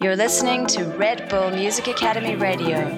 [0.00, 2.88] You're listening to Red Bull Music Academy Radio,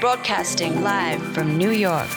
[0.00, 2.08] broadcasting live from New York.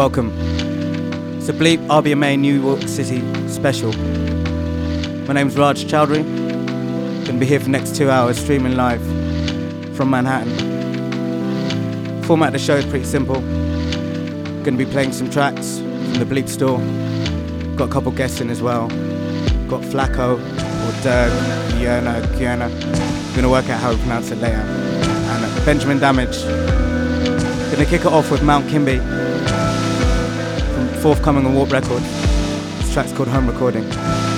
[0.00, 0.32] Welcome.
[1.36, 3.92] It's a Bleep RBMA New York City special.
[5.26, 6.24] My name's Raj Chowdhury.
[7.26, 9.02] Gonna be here for the next two hours streaming live
[9.94, 10.54] from Manhattan.
[12.22, 13.42] Format of the show is pretty simple.
[14.64, 16.78] Gonna be playing some tracks from the Bleep store.
[17.76, 18.88] Got a couple guests in as well.
[19.68, 21.30] Got Flacco or Dirk,
[21.74, 22.70] Kiana, Kiana.
[23.36, 24.62] Gonna work out how to pronounce it later.
[24.62, 26.42] And Benjamin Damage.
[27.70, 29.29] Gonna kick it off with Mount Kimbie
[31.00, 32.02] forthcoming on Warp Record.
[32.02, 34.29] This track's called Home Recording.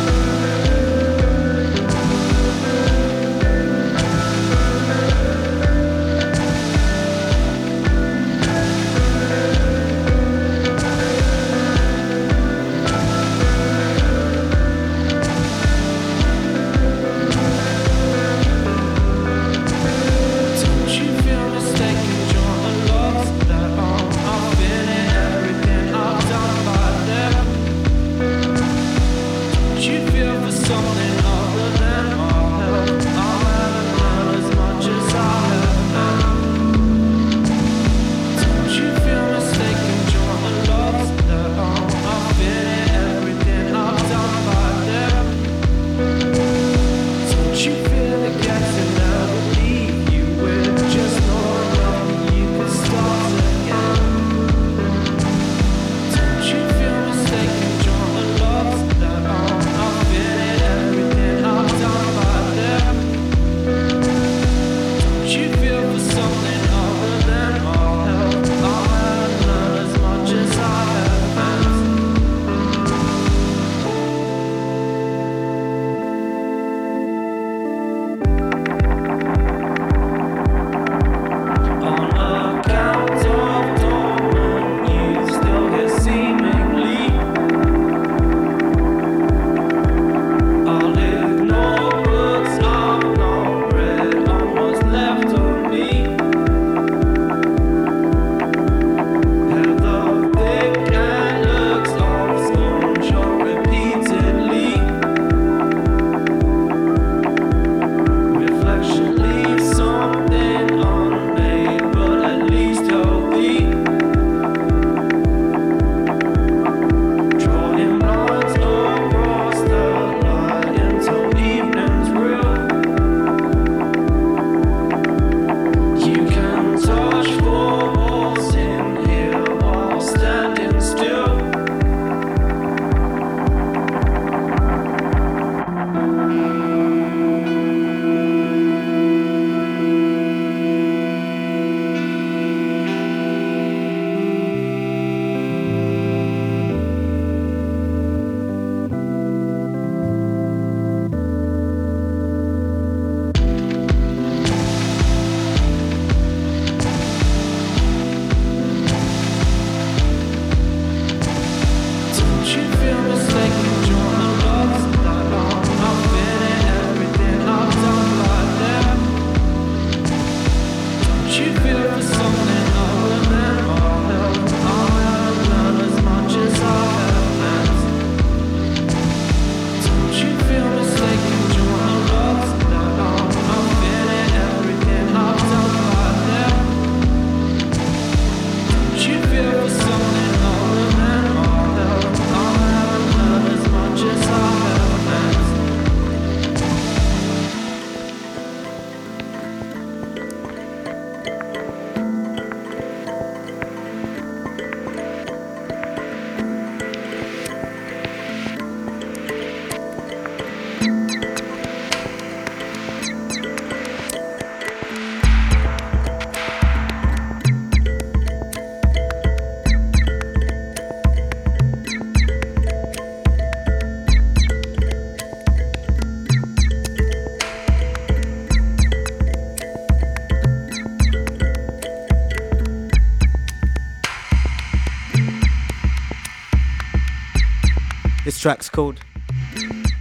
[238.43, 238.99] Track's called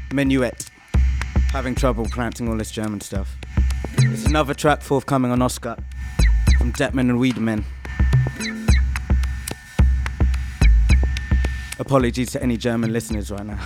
[0.09, 0.67] Menuet.
[1.51, 3.37] Having trouble pronouncing all this German stuff.
[3.97, 5.77] There's another track forthcoming on Ostgut
[6.57, 7.63] from Dettmann and Wiedemann.
[11.77, 13.59] Apologies to any German listeners right now.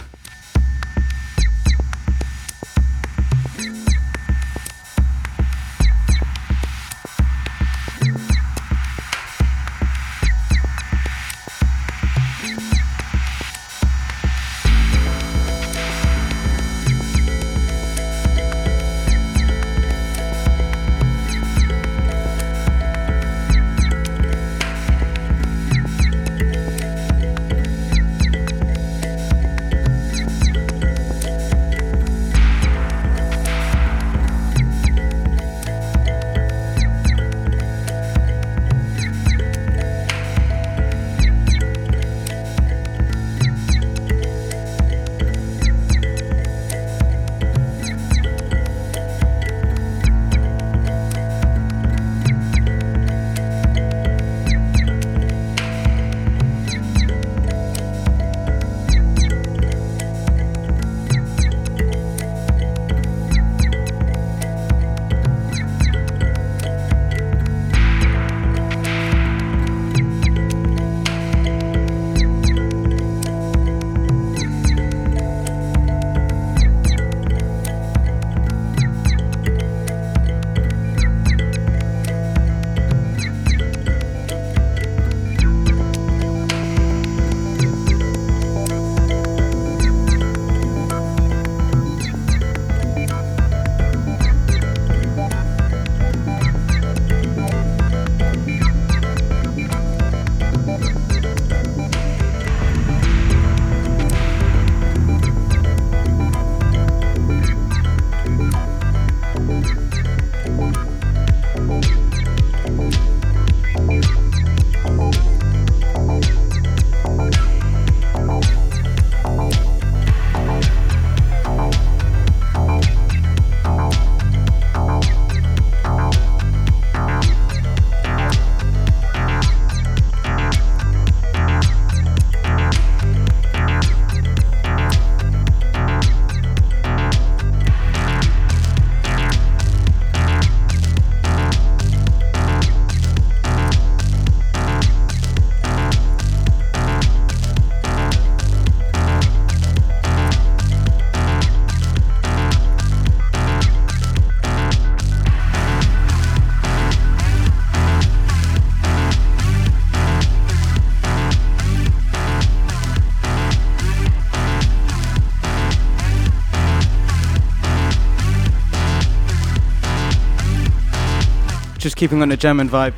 [171.95, 172.94] Just keeping on the German vibe.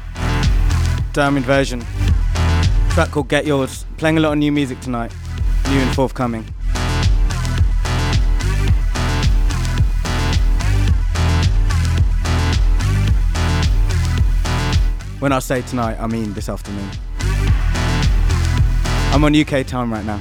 [1.14, 1.86] Damn inversion.
[2.90, 3.86] Track called Get Yours.
[3.98, 5.14] Playing a lot of new music tonight.
[5.70, 6.44] New and forthcoming.
[15.20, 16.90] When I say tonight, I mean this afternoon.
[19.14, 20.20] I'm on UK time right now.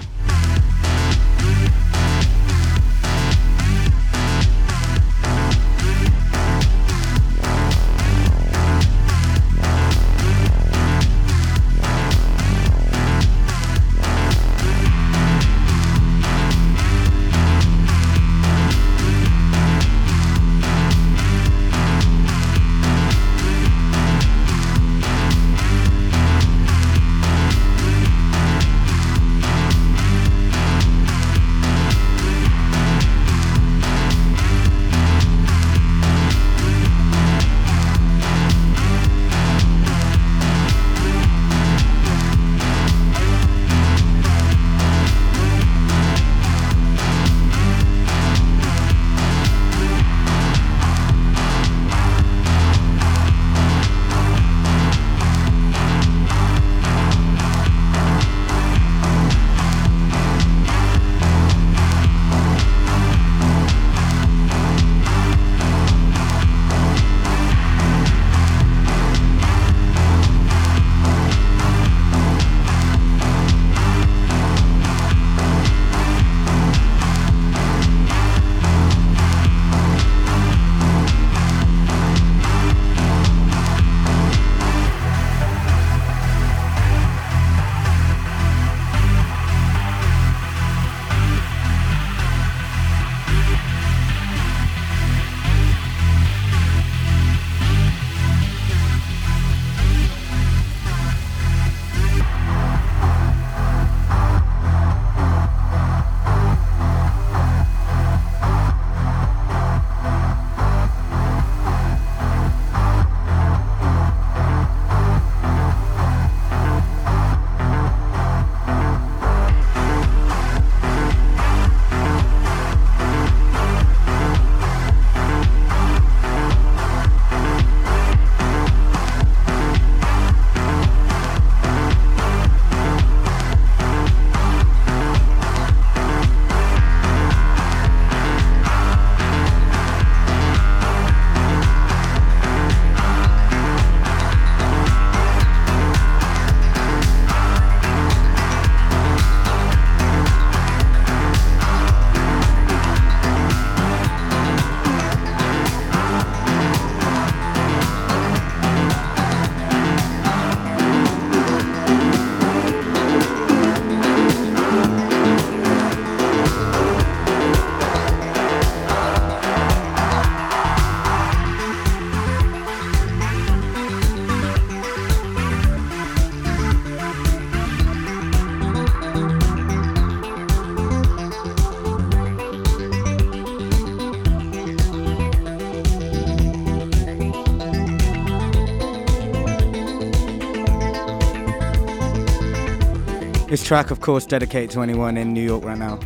[193.66, 195.98] Track, of course, dedicated to anyone in New York right now.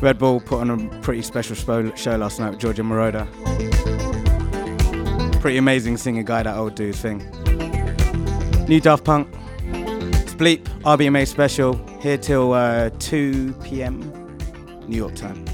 [0.00, 3.30] Red Bull put on a pretty special show last night with Giorgio Moroder.
[5.42, 7.18] Pretty amazing singer guy, that old dude thing.
[8.68, 9.30] New Daft Punk,
[10.38, 14.00] Bleep, RBMA special, here till uh, 2 p.m.
[14.88, 15.45] New York time.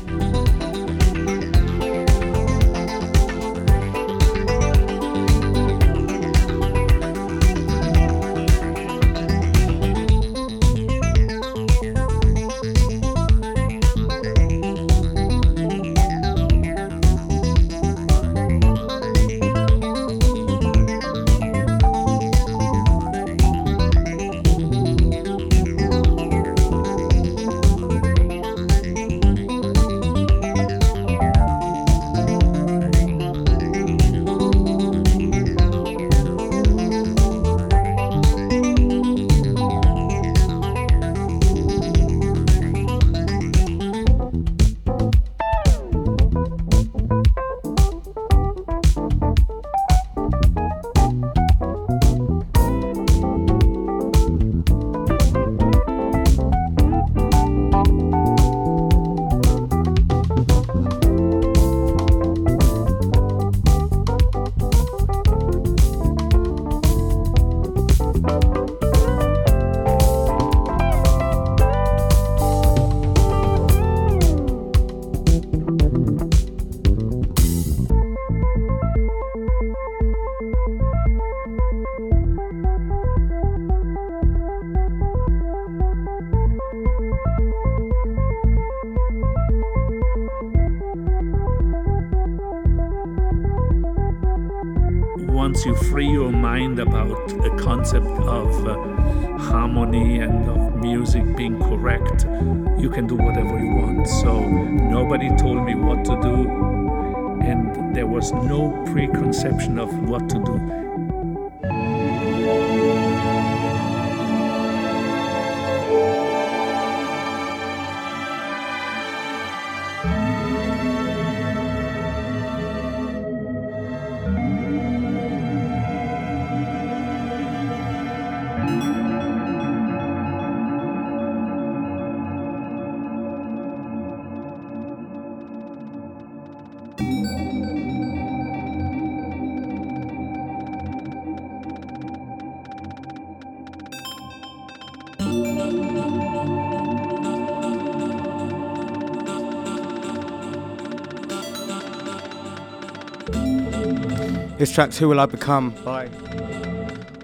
[154.63, 156.07] This track's Who Will I Become by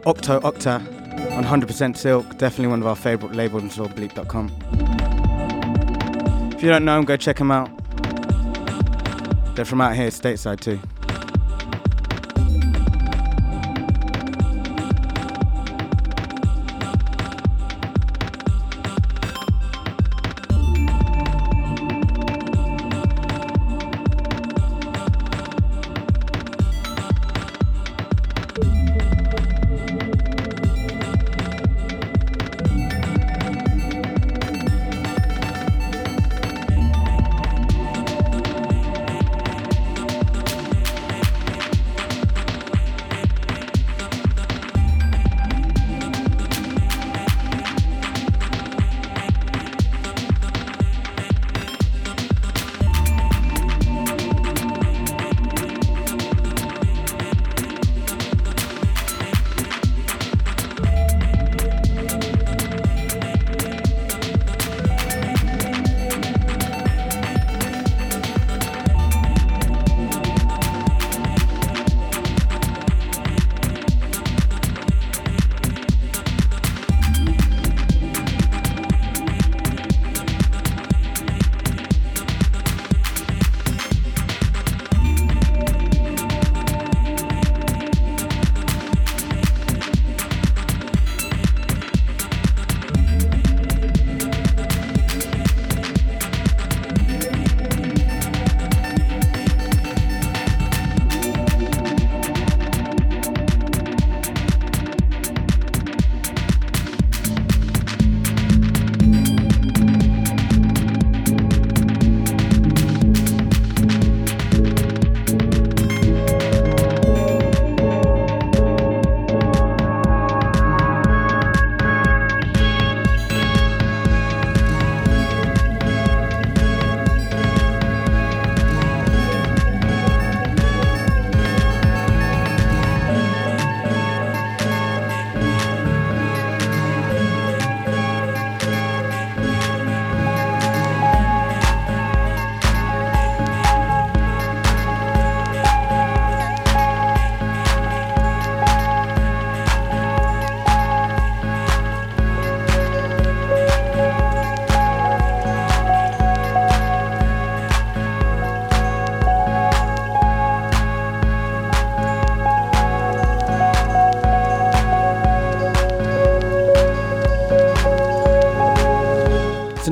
[0.04, 0.80] Octo Octa
[1.30, 2.36] on 100% Silk.
[2.36, 4.50] Definitely one of our favourite labels on bleep.com.
[6.52, 7.70] If you don't know them, go check them out.
[9.54, 10.80] They're from out here, stateside too.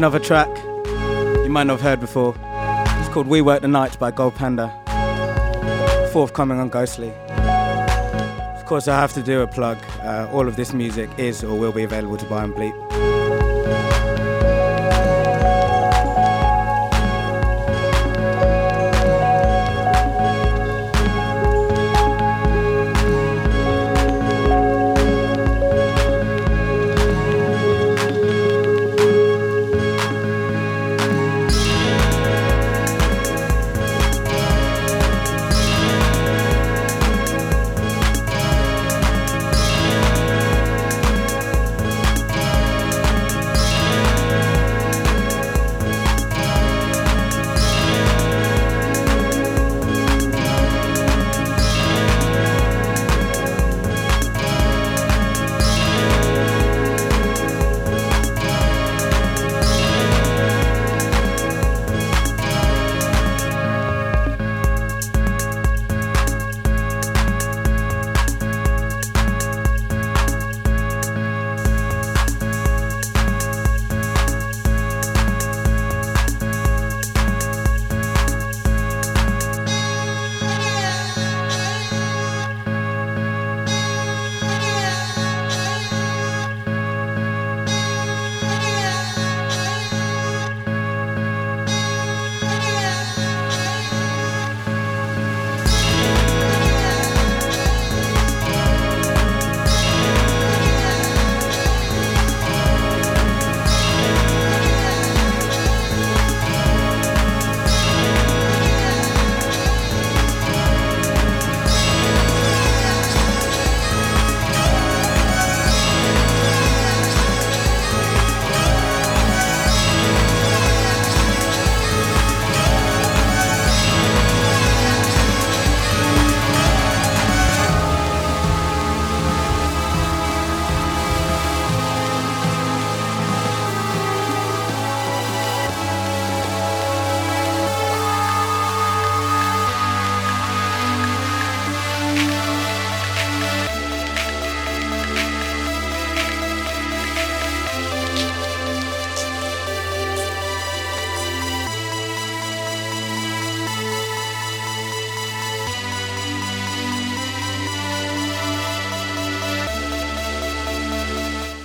[0.06, 0.48] Another track
[1.42, 2.32] you might not have heard before.
[3.00, 4.68] It's called We Work the Night by Gold Panda.
[6.12, 7.10] Forthcoming on Ghostly.
[7.10, 9.78] Of course, I have to do a plug.
[10.02, 12.85] Uh, all of this music is or will be available to buy on Bleep.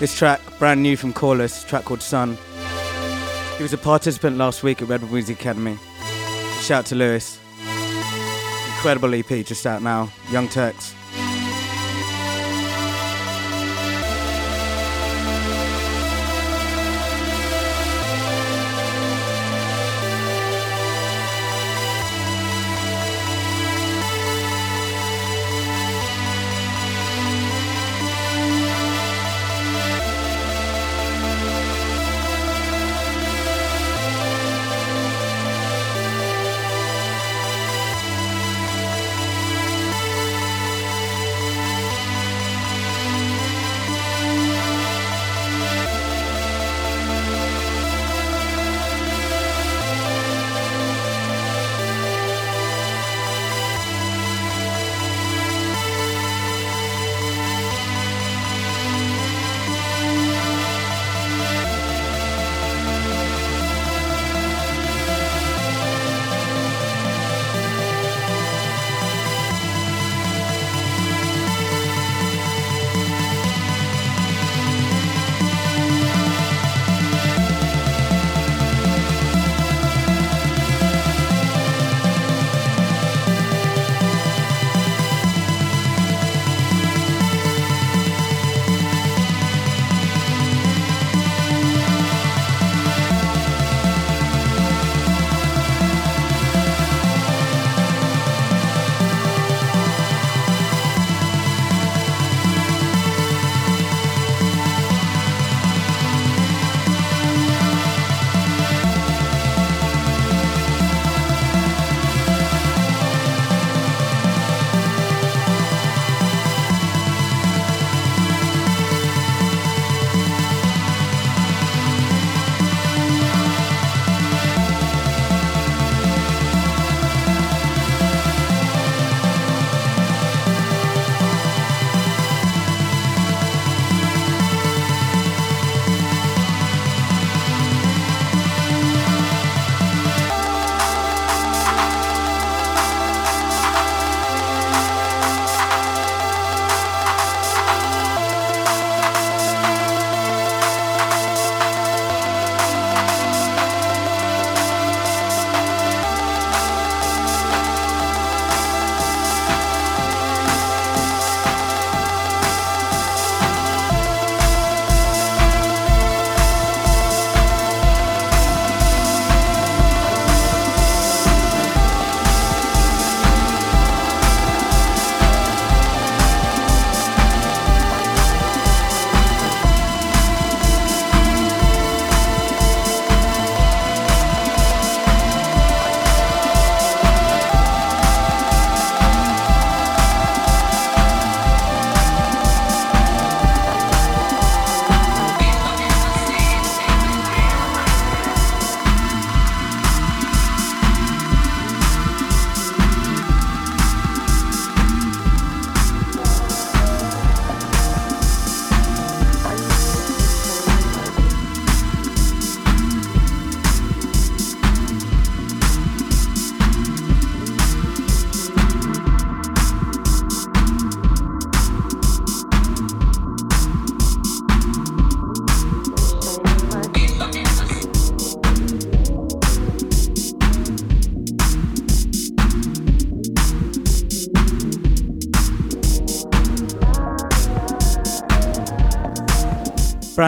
[0.01, 2.35] This track, brand new from Koreless, track called Sun.
[3.57, 5.77] He was a participant last week at Red Bull Music Academy.
[6.61, 7.39] Shout to Lewis.
[8.77, 10.95] Incredible EP just out now, Young Turks.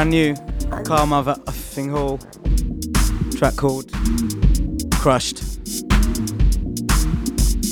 [0.04, 2.18] Brand new, Carl Mother Uffing Hall.
[3.38, 3.90] Track called
[4.96, 5.42] Crushed.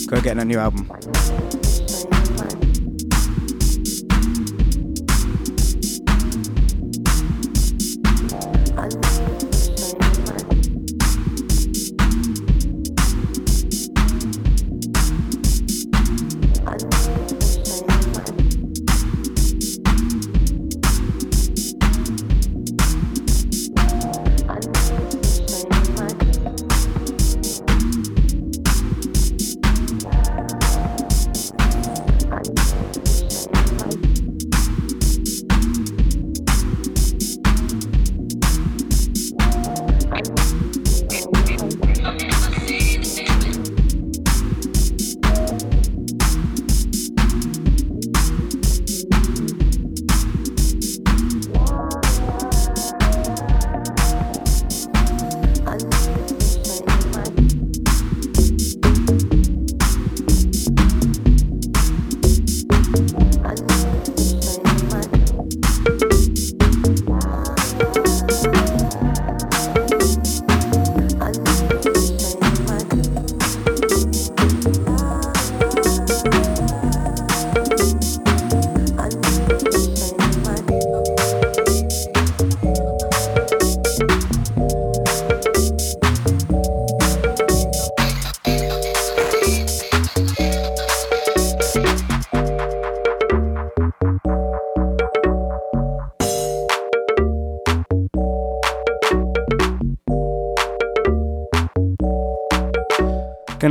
[0.08, 0.90] Go getting a new album.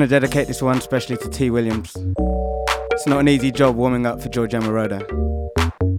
[0.01, 1.51] Gonna dedicate this one especially to T.
[1.51, 1.95] Williams.
[2.93, 5.03] It's not an easy job warming up for Giorgio Moroder.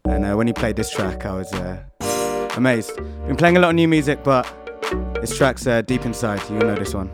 [0.06, 1.84] And uh, when he played this track, I was uh,
[2.58, 2.96] amazed.
[3.28, 4.52] Been playing a lot of new music, but
[5.22, 6.42] this track's uh, deep inside.
[6.50, 7.12] You'll know this one.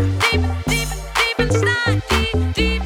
[0.00, 2.79] deep, deep, deep inside, deep, deep.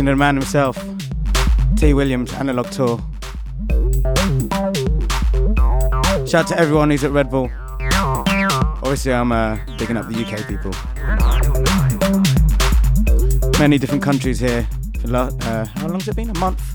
[0.00, 0.82] Of the man himself,
[1.76, 1.92] T.
[1.92, 2.98] Williams, Analog Tour.
[6.26, 7.50] Shout out to everyone who's at Red Bull.
[8.82, 10.70] Obviously, I'm uh, picking up the UK people.
[13.60, 14.66] Many different countries here.
[15.00, 16.30] For uh, how long's it been?
[16.30, 16.69] A month?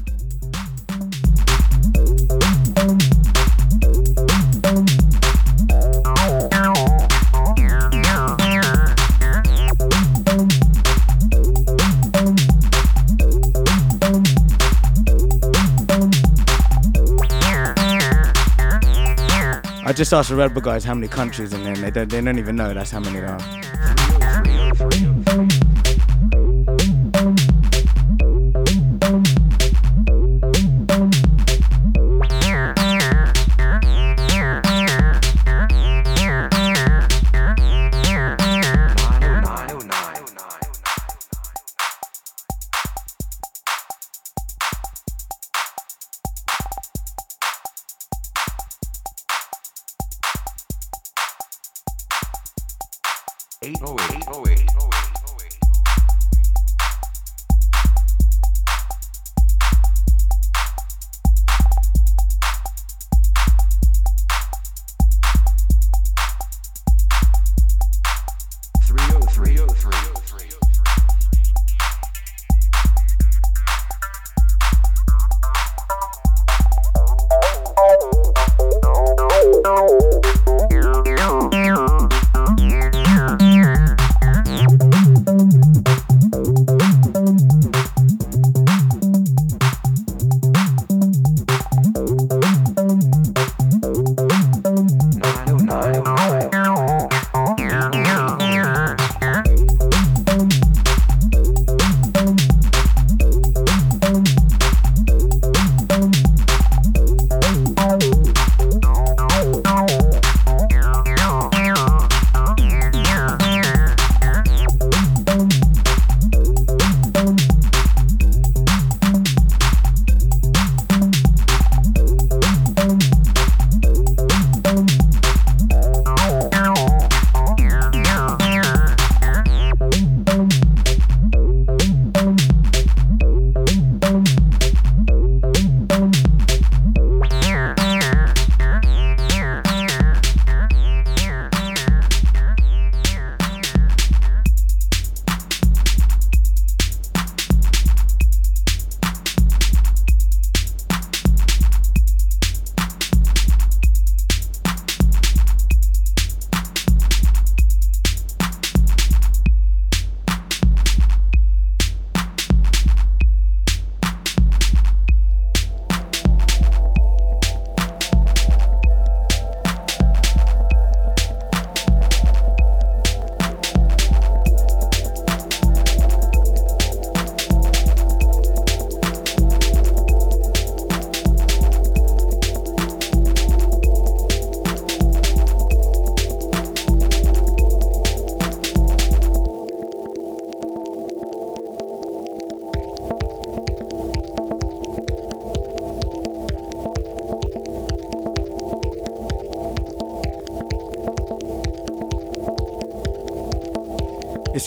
[20.06, 22.38] Just asked the Red guys how many countries in there, and they don't, they don't
[22.38, 25.15] even know that's how many there are.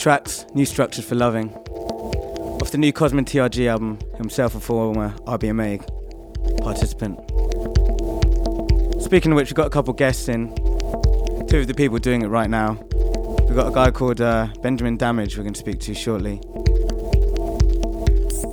[0.09, 1.53] Tracks, New Structures for Loving.
[1.53, 5.85] Off the new Cosmin TRG album, himself a former RBMA
[6.62, 7.18] participant.
[9.03, 10.55] Speaking of which, we've got a couple guests in.
[11.47, 12.83] Two of the people doing it right now.
[13.49, 16.40] We've got a guy called uh, Benjamin Damage we're going to speak to shortly.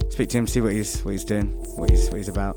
[0.10, 2.55] Speak to him, see what he's, what he's doing, what he's, what he's about.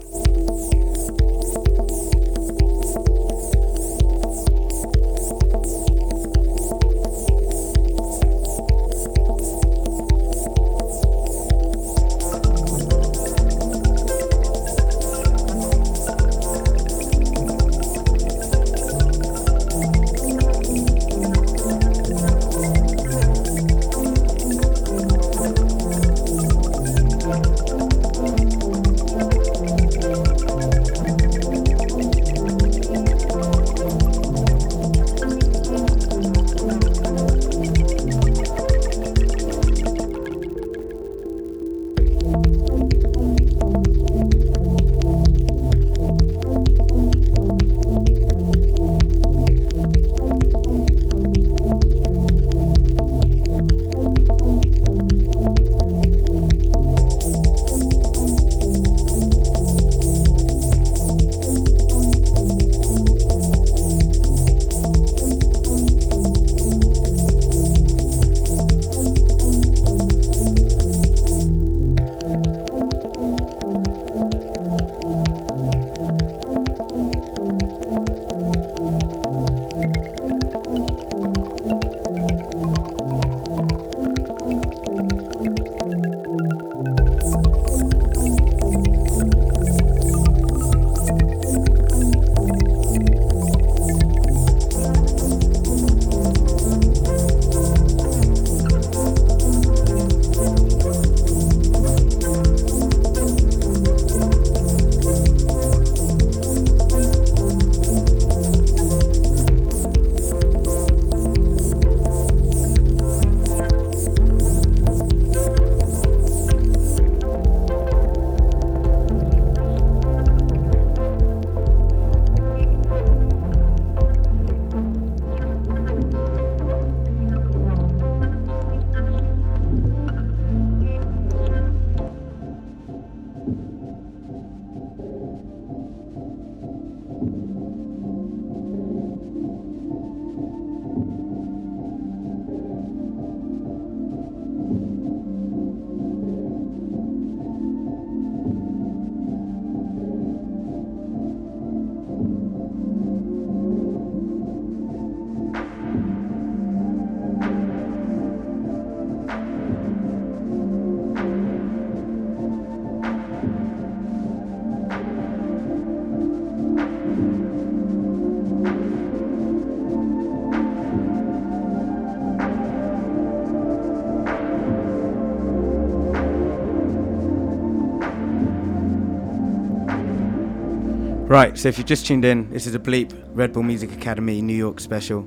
[181.39, 184.43] Right, so if you've just tuned in, this is a Bleep Red Bull Music Academy
[184.43, 185.23] New York special.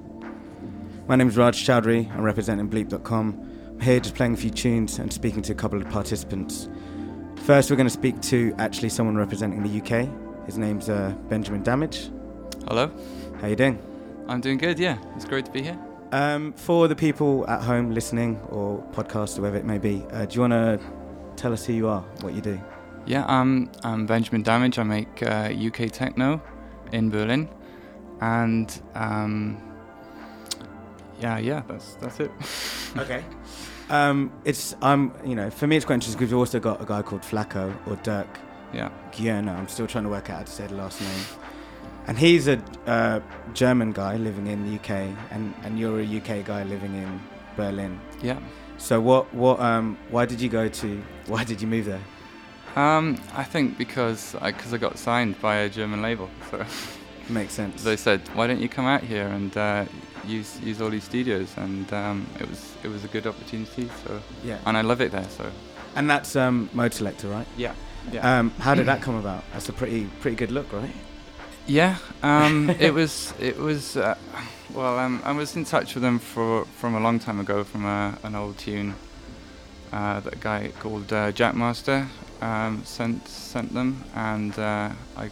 [1.07, 3.49] My name is Raj Chowdhury, I'm representing Bleep.com.
[3.69, 6.67] I'm here just playing a few tunes and speaking to a couple of participants.
[7.45, 10.45] First, we're going to speak to actually someone representing the UK.
[10.45, 12.11] His name's uh, Benjamin Damage.
[12.67, 12.91] Hello,
[13.39, 13.81] How you doing?
[14.27, 14.79] I'm doing good.
[14.79, 15.79] Yeah, it's great to be here.
[16.11, 20.25] Um, for the people at home listening or podcast or whatever it may be, uh,
[20.25, 20.77] do you want to
[21.37, 22.59] tell us who you are, what you do?
[23.05, 24.77] Yeah, um, I'm Benjamin Damage.
[24.77, 26.41] I make uh, UK techno
[26.91, 27.49] in Berlin,
[28.21, 29.61] and um,
[31.19, 32.31] yeah, yeah, that's that's it.
[32.97, 33.23] Okay.
[33.89, 36.85] Um, it's um, you know, for me it's quite interesting because we've also got a
[36.85, 38.27] guy called Flako or Dirk
[38.73, 39.57] yeah, Gierner.
[39.57, 41.25] I'm still trying to work out how to say the last name.
[42.07, 43.21] And he's a uh,
[43.53, 47.21] German guy living in the UK, and, and you're a UK guy living in
[47.55, 47.99] Berlin.
[48.21, 48.39] yeah.
[48.77, 52.01] So what what um why did you go to why did you move there?
[52.75, 56.65] Um, I think because I because I got signed by a German label, so
[57.29, 57.83] Makes sense.
[57.83, 59.85] they said, why don't you come out here and uh,
[60.25, 63.89] use use all these studios, and um, it was it was a good opportunity.
[64.05, 64.57] So yeah.
[64.65, 65.27] and I love it there.
[65.29, 65.51] So
[65.95, 67.47] And that's um Modeselektor, right?
[67.57, 67.73] yeah,
[68.11, 68.39] yeah.
[68.39, 69.43] Um, how did that come about?
[69.53, 70.93] That's a pretty pretty good look, right?
[71.67, 74.15] Yeah, um, it was it was uh,
[74.73, 74.97] well.
[74.97, 78.17] Um, I was in touch with them for from a long time ago from a,
[78.23, 78.95] an old tune
[79.93, 82.07] uh, that a guy called uh, Jackmaster
[82.41, 85.29] um, sent sent them, and uh, I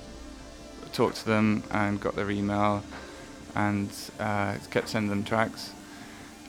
[0.93, 2.83] talked to them and got their email,
[3.55, 3.89] and
[4.19, 5.71] uh, kept sending them tracks.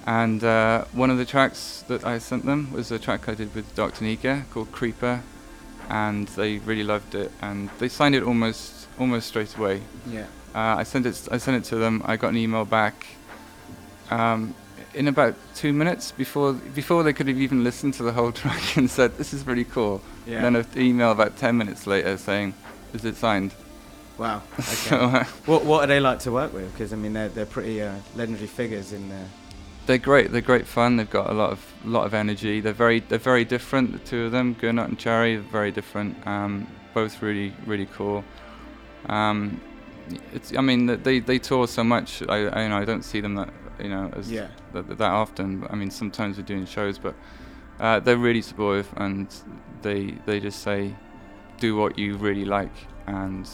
[0.06, 3.54] And uh, one of the tracks that I sent them was a track I did
[3.54, 5.22] with Doc Daneeka called Creeper,
[5.88, 9.82] and they really loved it, and they signed it almost almost straight away.
[10.06, 10.26] Yeah.
[10.54, 11.28] Uh, I sent it.
[11.30, 12.02] I sent it to them.
[12.04, 13.06] I got an email back
[14.10, 14.54] um,
[14.94, 18.76] in about two minutes before before they could have even listened to the whole track
[18.76, 20.44] and said, "This is really cool." Yeah.
[20.44, 22.54] And then an email about ten minutes later saying,
[22.92, 23.54] "Is it signed?"
[24.18, 24.42] Wow.
[24.58, 24.64] Okay.
[24.64, 26.70] So uh, what what are they like to work with?
[26.72, 29.28] Because I mean they're they're pretty uh, legendary figures in there.
[29.86, 30.30] they're great.
[30.30, 30.96] They're great fun.
[30.96, 32.60] They've got a lot of lot of energy.
[32.60, 33.92] They're very they're very different.
[33.92, 36.26] The two of them, Gernot and Szary, very different.
[36.26, 38.22] Um, both really really cool.
[39.06, 39.60] Um,
[40.34, 42.22] it's I mean they they tour so much.
[42.28, 43.48] I, I you know I don't see them that
[43.82, 44.48] you know as Yeah.
[44.72, 45.66] that, that often.
[45.70, 47.14] I mean sometimes we're doing shows, but
[47.78, 49.26] uh, they're really supportive and
[49.82, 50.94] they they just say
[51.58, 52.72] do what you really like
[53.06, 53.48] and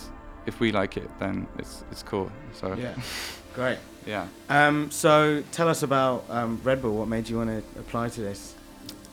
[0.46, 2.30] if we like it then it's it's cool.
[2.52, 2.94] So Yeah.
[3.54, 3.78] Great.
[4.06, 4.26] yeah.
[4.50, 6.94] Um, so tell us about um, Red Bull.
[6.98, 8.54] What made you want to apply to this?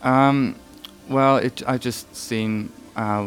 [0.01, 0.55] Um,
[1.07, 3.23] well, it, I've just seen uh,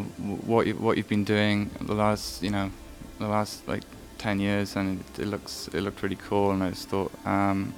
[0.47, 2.71] what you, what you've been doing the last, you know,
[3.19, 3.83] the last like
[4.19, 6.51] ten years, and it, it looks it looked really cool.
[6.51, 7.75] And I just thought, um,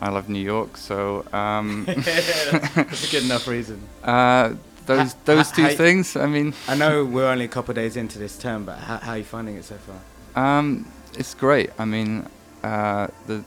[0.00, 3.80] I love New York, so um, That's a good enough reason.
[4.02, 4.54] uh,
[4.86, 6.16] those those ha- two ha- things.
[6.16, 8.98] I mean, I know we're only a couple of days into this term, but how,
[8.98, 10.58] how are you finding it so far?
[10.58, 10.86] Um,
[11.18, 11.70] it's great.
[11.78, 12.28] I mean,
[12.62, 13.44] uh, the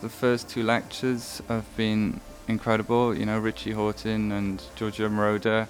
[0.00, 3.16] the first two lectures have been incredible.
[3.16, 5.68] You know, Richie Hawtin and Giorgio Moroder.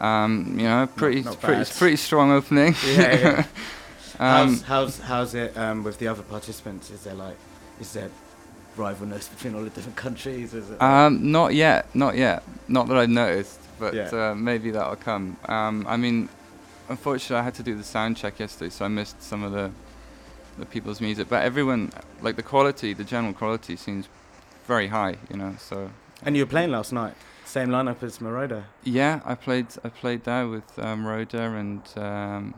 [0.00, 1.72] Um, you know, pretty not pretty bad.
[1.76, 2.74] pretty strong opening.
[2.86, 3.44] Yeah, yeah.
[4.22, 6.90] um, how's, how's how's it um, with the other participants?
[6.90, 7.36] Is there like
[7.80, 8.10] is there
[8.76, 10.54] rivalness between all the different countries?
[10.54, 12.42] Is it um, not yet, not yet.
[12.68, 14.08] Not that I've noticed, but Yeah.
[14.30, 15.36] uh, maybe that'll come.
[15.46, 16.28] Um, I mean,
[16.88, 19.70] unfortunately, I had to do the sound check yesterday, so I missed some of the
[20.58, 21.28] the people's music.
[21.28, 24.08] But everyone, like the quality, the general quality seems
[24.66, 25.16] very high.
[25.30, 25.90] You know, so
[26.24, 27.14] and you were playing last night,
[27.44, 28.64] same lineup as Moroder.
[28.84, 29.68] Yeah, I played.
[29.84, 32.54] I played there with um, and um,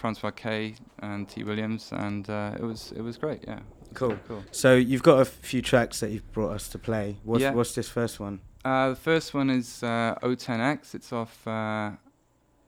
[0.00, 3.44] Francois K and T Williams, and uh, it was it was great.
[3.46, 3.60] Yeah.
[3.94, 4.16] Cool.
[4.28, 4.42] Cool.
[4.50, 7.16] So you've got a few tracks that you've brought us to play.
[7.24, 7.52] What's, Yeah.
[7.52, 8.40] what's this first one?
[8.64, 10.94] Uh, the first one is uh, O10X.
[10.94, 11.90] It's off uh,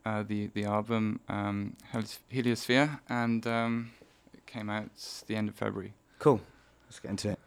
[0.05, 1.77] uh, the the album um,
[2.31, 3.91] Heliosphere, and um,
[4.35, 4.91] it came out
[5.27, 5.93] the end of February.
[6.19, 6.41] Cool.
[6.87, 7.39] Let's get into it.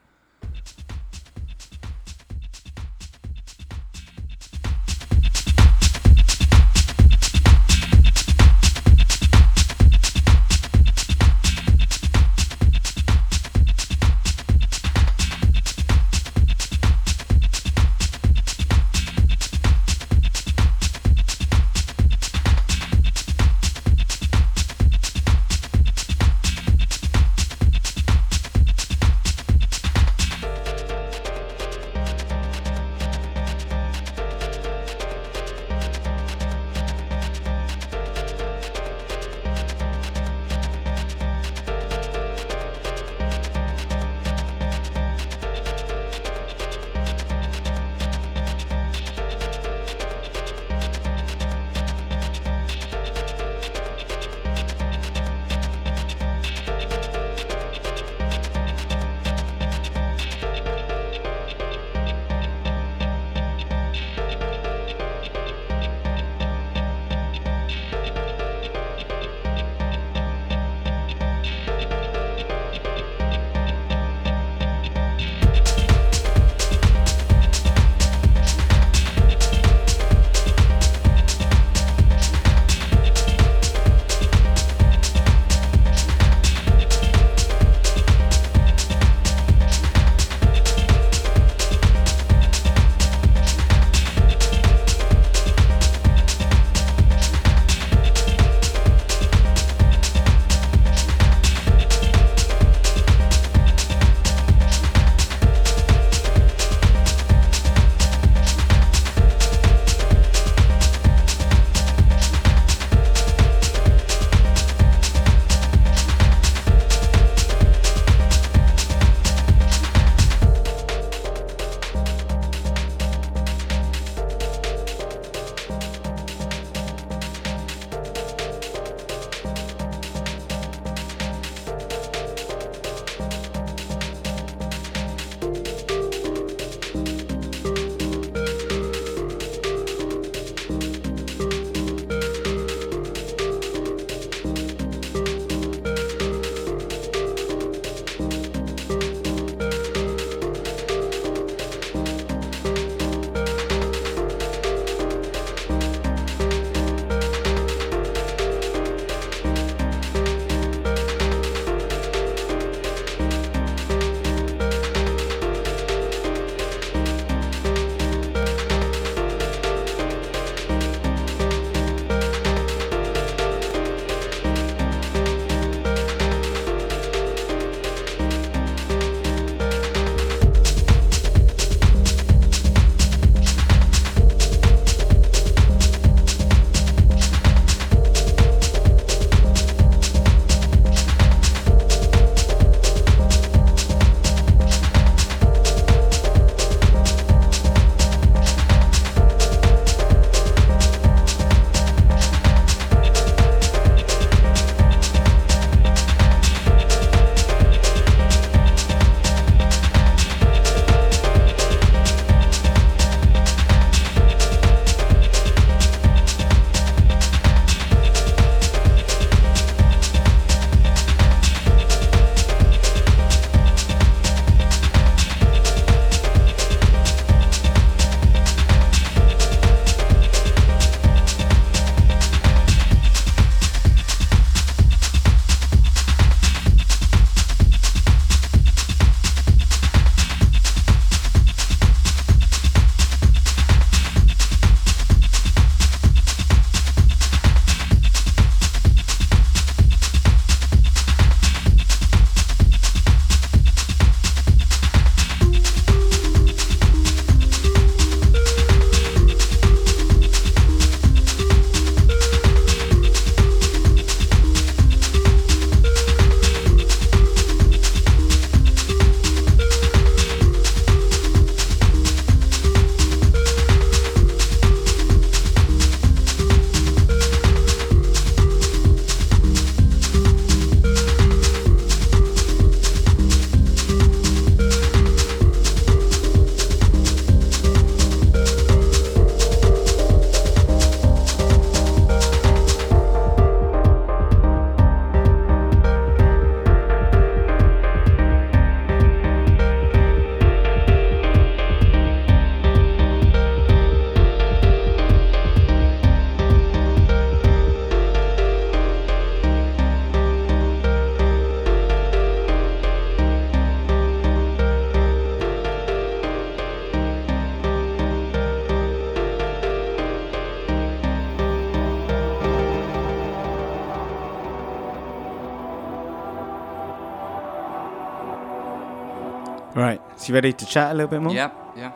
[330.26, 331.36] So you ready to chat a little bit more?
[331.36, 331.92] Yeah, yeah.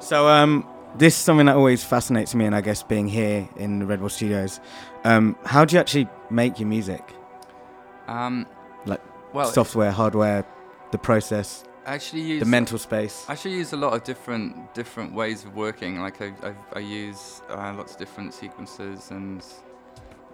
[0.00, 0.66] So um,
[0.98, 4.00] this is something that always fascinates me, and I guess being here in the Red
[4.00, 4.58] Bull Studios,
[5.04, 7.04] um, how do you actually make your music?
[8.08, 8.46] Um,
[8.84, 9.00] Like,
[9.32, 10.44] well, Software, hardware,
[10.90, 13.26] the process, I actually use the mental space.
[13.28, 16.00] I actually use a lot of different different ways of working.
[16.00, 19.40] Like I I, I use uh, lots of different sequences, and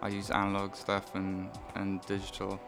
[0.01, 2.59] I use analog stuff and and digital.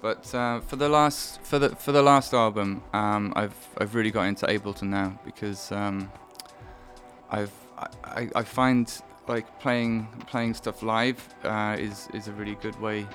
[0.00, 4.10] But uh, for the last for the for the last album, um, I've I've really
[4.10, 6.10] got into Ableton now because um,
[7.30, 7.52] I've
[8.04, 8.90] I, I- find
[9.28, 13.06] like playing playing stuff live uh, is is a really good way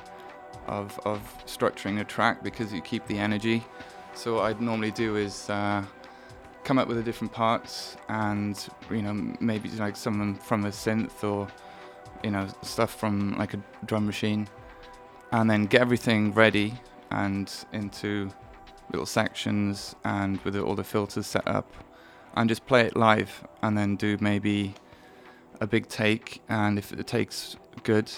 [0.67, 3.63] of of structuring a track because you keep the energy.
[4.13, 5.83] So what I'd normally do is uh,
[6.63, 11.23] come up with the different parts and you know maybe like some from a synth
[11.23, 11.47] or
[12.23, 14.47] you know stuff from like a drum machine
[15.31, 16.73] and then get everything ready
[17.11, 18.29] and into
[18.91, 21.71] little sections and with all the filters set up
[22.35, 24.73] and just play it live and then do maybe
[25.59, 28.11] a big take and if the take's good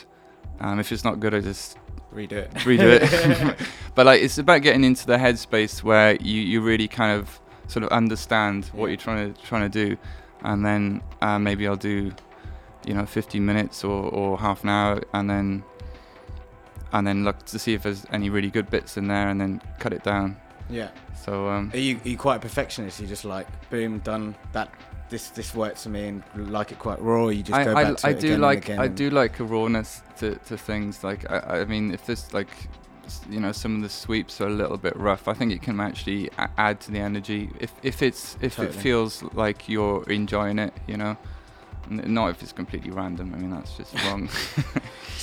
[0.60, 1.78] um, if it's not good I just
[2.14, 2.52] Redo it.
[2.54, 3.58] redo it.
[3.96, 7.84] but like it's about getting into the headspace where you, you really kind of sort
[7.84, 9.98] of understand what you're trying to trying to do,
[10.44, 12.12] and then uh, maybe I'll do,
[12.86, 15.64] you know, 15 minutes or, or half an hour, and then
[16.92, 19.62] and then look to see if there's any really good bits in there, and then
[19.80, 20.38] cut it down.
[20.74, 20.90] Yeah.
[21.24, 23.00] So um, Are you, are you quite a perfectionist?
[23.00, 24.36] You just like, boom, done.
[24.52, 24.70] That
[25.10, 27.28] this this works for me, and like it quite raw.
[27.28, 28.88] You just I, go I, back to I it do again like and again I
[28.88, 31.04] do like a rawness to, to things.
[31.04, 32.50] Like I, I mean, if this like
[33.30, 35.80] you know some of the sweeps are a little bit rough, I think it can
[35.80, 37.50] actually add to the energy.
[37.60, 41.16] If if it's if it feels like you're enjoying it, you know,
[41.90, 43.34] not if it's completely random.
[43.34, 44.30] I mean, that's just wrong.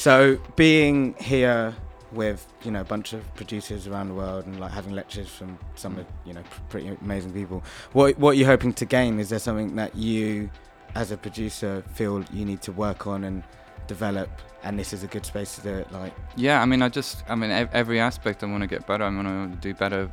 [0.01, 1.75] So being here
[2.13, 5.59] with you know a bunch of producers around the world and like having lectures from
[5.75, 9.19] some of you know pr- pretty amazing people, what what are you hoping to gain?
[9.21, 10.51] Is there something that you,
[10.95, 13.43] as a producer, feel you need to work on and
[13.87, 14.29] develop?
[14.63, 15.91] And this is a good space to do it.
[15.91, 18.87] Like Yeah, I mean, I just, I mean, ev- every aspect I want to get
[18.87, 19.05] better.
[19.05, 20.11] I want to do better,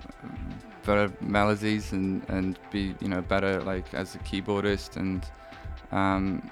[0.86, 5.26] better melodies and and be, you know, better like as a keyboardist and,
[5.92, 6.50] um,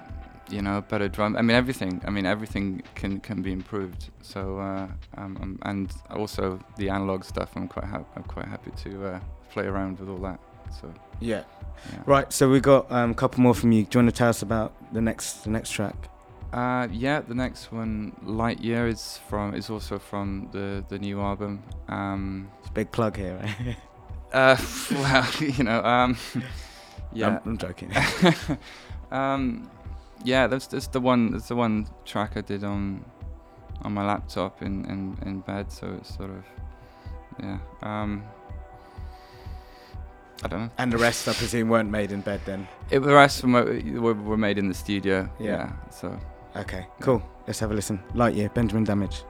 [0.48, 1.36] you know, better drum.
[1.36, 2.00] I mean, everything.
[2.06, 4.10] I mean, everything can can be improved.
[4.22, 7.50] So, uh, um, um, and also the analog stuff.
[7.56, 9.20] I'm quite ha- I'm quite happy to uh,
[9.50, 10.40] play around with all that.
[10.80, 11.44] So, yeah,
[11.92, 11.98] yeah.
[12.06, 12.32] right.
[12.32, 13.84] So we got um, a couple more from you.
[13.84, 16.08] Do you want to tell us about the next the next track?
[16.52, 21.20] Uh, yeah, the next one, Light Year, is from is also from the the new
[21.20, 21.62] album.
[21.88, 23.38] Um, It's a big plug here.
[23.42, 23.76] Right?
[24.32, 24.56] Uh,
[24.90, 26.16] well, you know, um,
[27.12, 27.90] yeah, I'm, I'm joking.
[30.26, 30.46] Yeah.
[30.46, 31.32] That's that's the one.
[31.32, 33.04] That's the one track I did on
[33.82, 35.70] on my laptop in in, in bed.
[35.72, 36.44] So it's sort of,
[37.42, 37.58] yeah.
[37.82, 38.24] Um,
[40.44, 40.70] I don't know.
[40.78, 42.68] and the rest, I presume, weren't made in bed then.
[42.90, 45.28] It, the rest of them were, were, were made in the studio.
[45.38, 45.46] Yeah.
[45.46, 45.72] Yeah.
[45.90, 46.18] So.
[46.56, 47.22] Okay, cool.
[47.46, 48.02] Let's have a listen.
[48.14, 49.24] Lightyear, Benjamin Damage.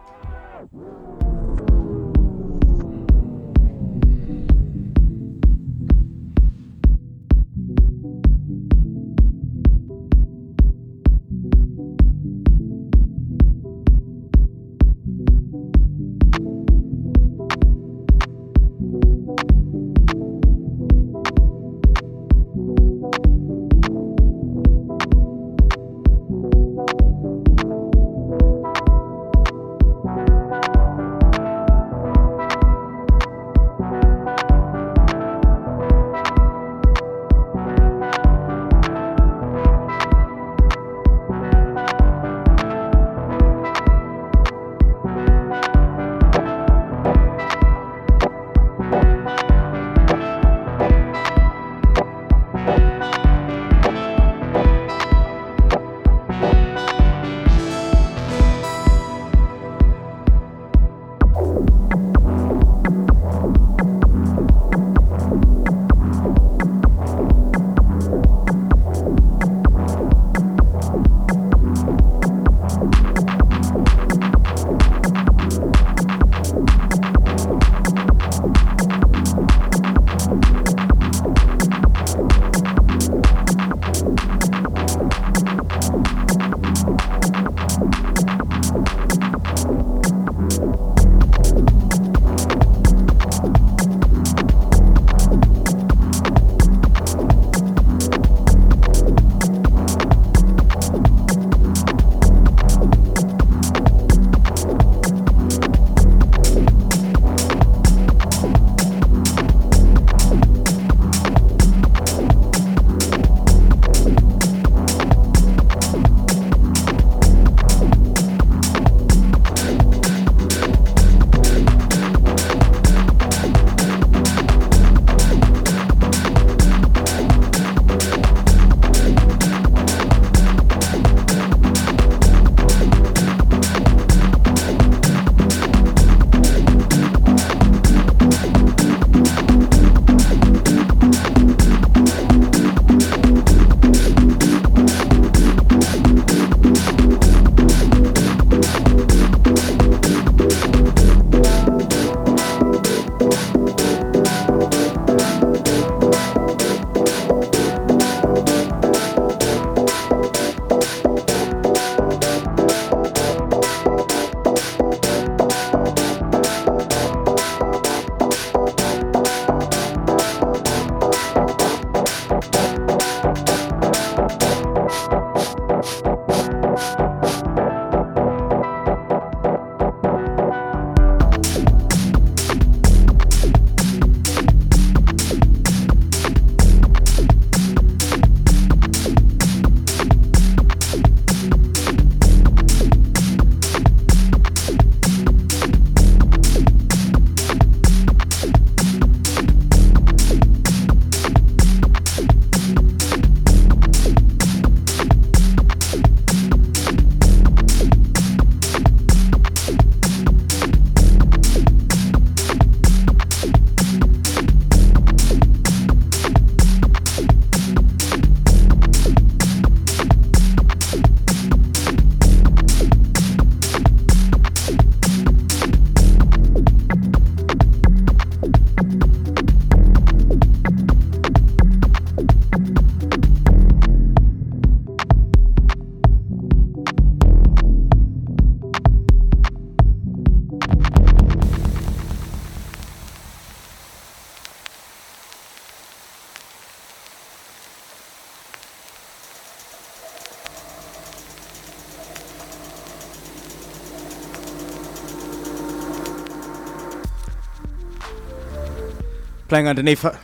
[259.56, 260.18] Playing underneath her.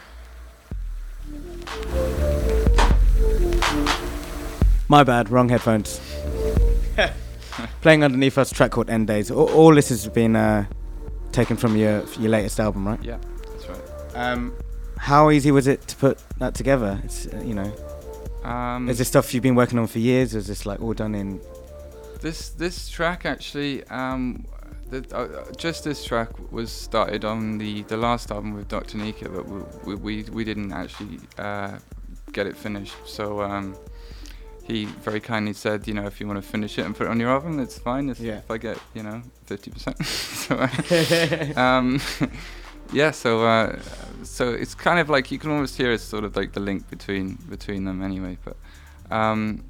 [4.89, 6.03] My bad, wrong headphones.
[7.81, 9.31] playing underneath us, track called End Days.
[9.31, 10.67] All, all this has been uh,
[11.33, 13.03] taken from your your latest album, right?
[13.03, 13.17] Yeah,
[13.49, 13.81] that's right.
[14.15, 14.53] Um,
[14.99, 17.01] how easy was it to put that together?
[17.03, 17.73] It's, uh, you know,
[18.45, 20.93] Um, is this stuff you've been working on for years, or is this like all
[20.93, 21.41] done in?
[22.21, 24.45] This this track actually, um,
[24.93, 29.27] the, uh, just this track was started on the, the last album with Doc Daneeka,
[29.35, 29.45] but
[29.87, 31.79] we we, we didn't actually uh,
[32.33, 32.95] get it finished.
[33.07, 33.75] So um,
[34.65, 37.11] he very kindly said, you know, if you want to finish it and put it
[37.11, 38.09] on your album, that's fine.
[38.11, 38.39] If, Yeah.
[38.39, 39.97] if I get you know fifty percent.
[40.47, 40.55] so
[41.61, 42.01] um,
[42.93, 43.81] yeah, so uh,
[44.23, 46.89] so it's kind of like you can almost hear it's sort of like the link
[46.91, 48.37] between between them anyway.
[48.45, 48.57] But
[49.11, 49.65] um,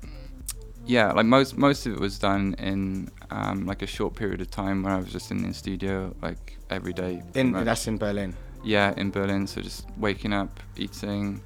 [0.87, 4.51] yeah, like most most of it was done in um, like a short period of
[4.51, 7.23] time when I was just in the studio like every day.
[7.35, 7.65] In much.
[7.65, 8.35] that's in Berlin.
[8.65, 9.47] yeah, in Berlin.
[9.47, 11.41] So just waking up, eating,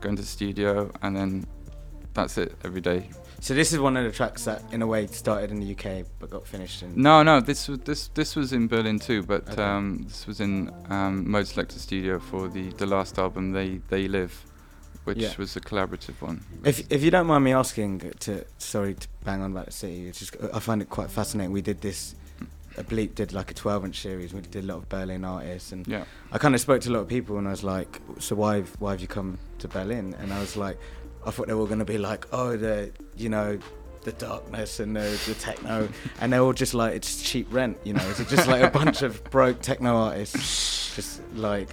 [0.00, 1.46] going to the studio, and then
[2.14, 3.08] that's it every day.
[3.42, 6.04] So this is one of the tracks that, in a way, started in the UK
[6.18, 6.92] but got finished in.
[7.00, 9.62] No, no, this was this this was in Berlin too, but Okay.
[9.62, 14.44] um, this was in um, Modeselektor Studio for the the last album, They They Live,
[15.04, 15.32] which Yeah.
[15.38, 16.44] was a collaborative one.
[16.64, 20.06] If if you don't mind me asking, to sorry to bang on about the city,
[20.08, 21.52] it's just I find it quite fascinating.
[21.52, 22.14] We did this.
[22.76, 24.32] A Bleep did like a 12 inch series.
[24.32, 26.04] We did a lot of Berlin artists, and Yeah.
[26.32, 28.56] I kind of spoke to a lot of people, and I was like, "So why
[28.56, 30.78] have, why have you come to Berlin?" And I was like,
[31.26, 33.58] I thought they were going to be like, "Oh, the you know,
[34.04, 35.88] the darkness and the, the techno,"
[36.20, 38.08] and they're all just like, "It's cheap rent," you know.
[38.08, 41.68] It's just like a bunch of broke techno artists, just like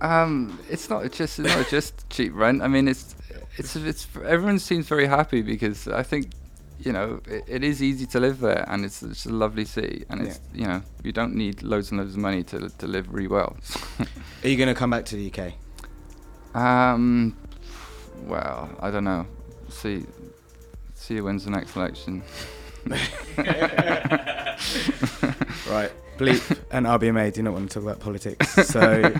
[0.00, 2.62] Um, it's not just it's not just cheap rent.
[2.62, 3.14] I mean, it's
[3.56, 6.30] it's it's everyone seems very happy because I think
[6.78, 10.04] you know it, it is easy to live there and it's, it's a lovely city
[10.08, 13.12] and it's you know you don't need loads and loads of money to to live
[13.12, 13.56] really well.
[14.44, 15.52] Are you going to come back to the UK?
[16.54, 17.36] um,
[18.26, 19.26] well, I don't know.
[19.68, 20.04] See,
[20.94, 22.22] see who wins the next election.
[25.68, 25.92] Right.
[26.18, 28.54] Bleep and RBMA do not want to talk about politics.
[28.68, 29.12] So,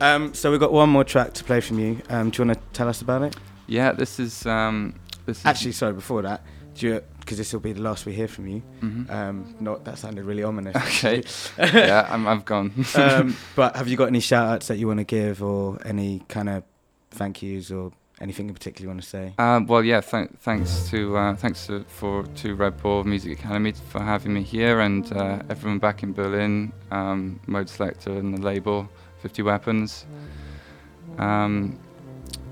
[0.00, 2.00] um, so we've got one more track to play from you.
[2.08, 3.36] Um, do you want to tell us about it?
[3.66, 4.94] Yeah, this is um,
[5.26, 5.92] this is Actually, sorry.
[5.92, 6.42] Before that,
[6.74, 7.02] do you?
[7.20, 8.62] Because this will be the last we hear from you.
[8.80, 9.10] Mhm.
[9.10, 10.74] Um, not that sounded really ominous.
[11.04, 11.22] okay.
[11.58, 12.72] yeah, I'm I've gone.
[12.96, 16.22] um, but have you got any shout outs that you want to give or any
[16.28, 16.64] kind of
[17.10, 19.34] thank yous or anything in particular you want to say?
[19.38, 20.00] Um, well, yeah.
[20.00, 24.42] Th- thanks to uh, thanks to, for to Red Bull Music Academy for having me
[24.42, 28.88] here, and uh, everyone back in Berlin, um, Modeselektor and the label,
[29.20, 30.06] Fifty Weapons.
[31.18, 31.78] Um,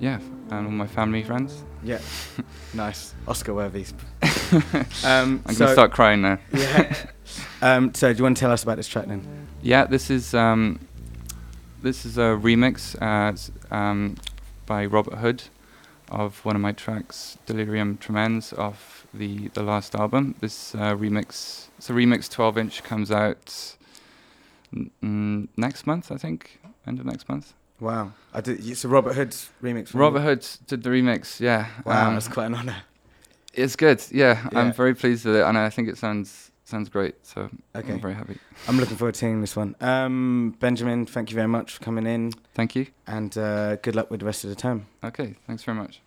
[0.00, 1.64] yeah, and all my family friends.
[1.82, 2.00] Yeah.
[2.74, 3.14] nice.
[3.26, 3.84] Oscar worthy.
[5.04, 6.38] um, I'm so, gonna start crying now.
[6.52, 6.96] Yeah.
[7.62, 9.46] um, so, do you want to tell us about this track then?
[9.62, 10.80] Yeah, this is um,
[11.82, 14.16] this is a remix uh, um,
[14.66, 15.44] by Robert Hood
[16.10, 20.34] of one of my tracks, Delirium Tremens, off the the last album.
[20.40, 23.76] This uh, remix, it's a remix 12 inch, comes out
[24.74, 27.52] n- next month, I think, end of next month.
[27.80, 28.12] Wow.
[28.34, 29.94] I did, it's a Robert Hood's remix.
[29.94, 30.20] Robert?
[30.20, 31.68] Hood did the remix, yeah.
[31.84, 32.76] Wow, Um, that's quite an honour.
[33.54, 34.60] it's good, yeah, Yeah.
[34.60, 37.14] I'm very pleased with it, and I think it sounds sounds great.
[37.26, 37.92] So Okay.
[37.94, 38.36] I'm very happy.
[38.68, 39.74] I'm looking forward to seeing this one.
[39.80, 42.86] Um, Benjamin, thank you very much for coming in, Thank you.
[43.06, 44.86] and uh, good luck with the rest of the term.
[45.02, 46.00] Okay, thanks very much.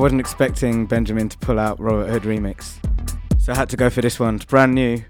[0.00, 2.76] Wasn't expecting Benjamin to pull out Robert Hood remix.
[3.38, 4.36] So I had to go for this one.
[4.36, 5.02] It's brand new.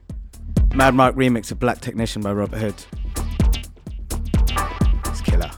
[0.74, 2.74] Mad Mark remix of Black Technician by Robert Hood.
[5.06, 5.50] It's killer.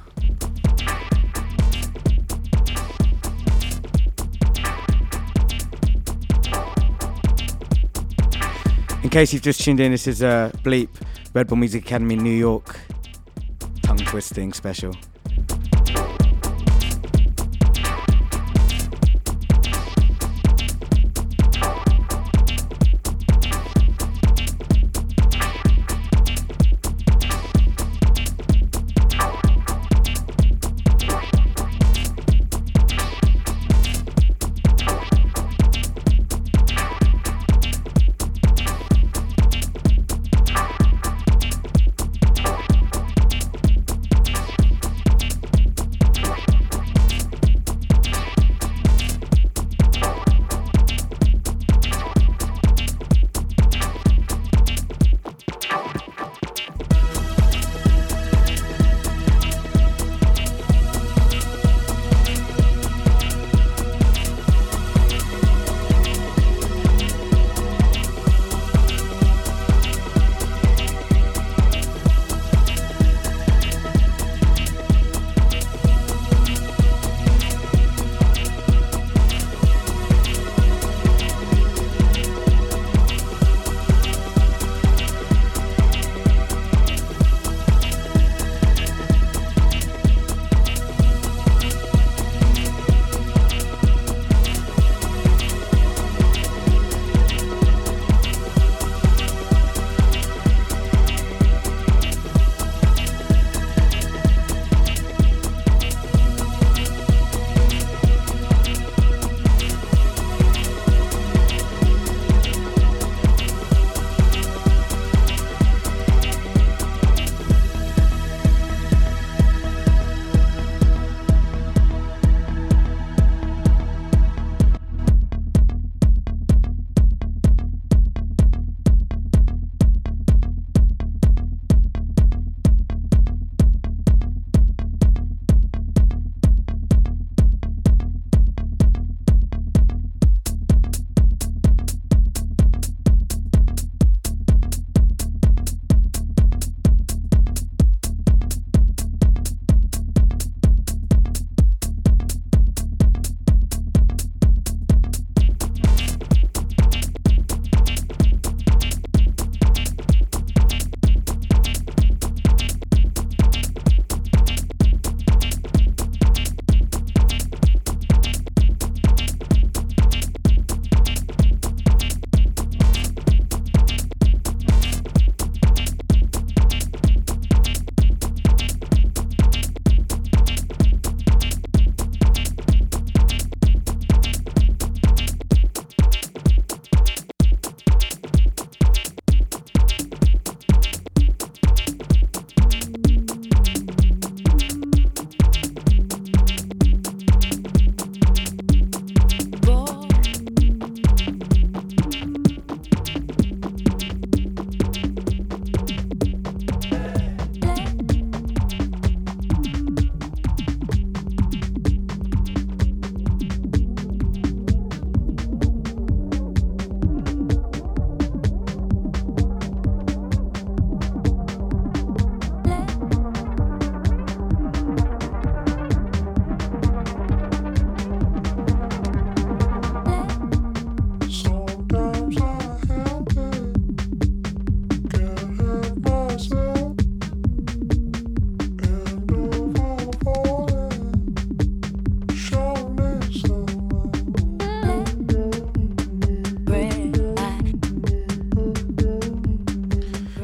[9.02, 10.90] In case you've just tuned in, this is uh, Bleep,
[11.32, 12.78] Red Bull Music Academy New York
[13.82, 14.94] tongue twisting special.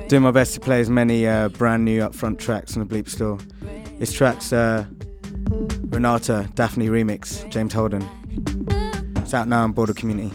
[0.09, 3.11] Doing my best to play as many uh, brand new upfront tracks on the Bleep
[3.11, 3.37] store.
[3.99, 4.87] This track's uh,
[5.91, 8.09] Renata Daphni remix, James Holden.
[9.17, 10.35] It's out now on Border Community.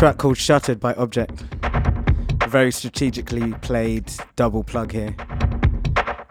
[0.00, 1.40] Track called Shuttered by Objekt.
[2.48, 5.10] Very strategically played double plug here.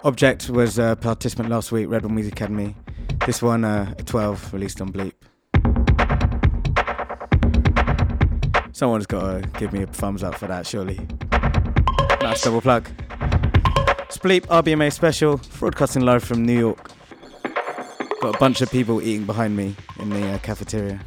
[0.03, 2.75] Objekt was a participant last week, Red Bull Music Academy.
[3.27, 5.13] This one, uh, 12, released on Bleep.
[8.71, 10.99] Someone's got to give me a thumbs up for that, surely.
[12.23, 12.89] Nice double plug.
[14.09, 16.89] Spleep RBMA special, broadcasting live from New York.
[18.19, 20.99] Got a bunch of people eating behind me in the uh, cafeteria.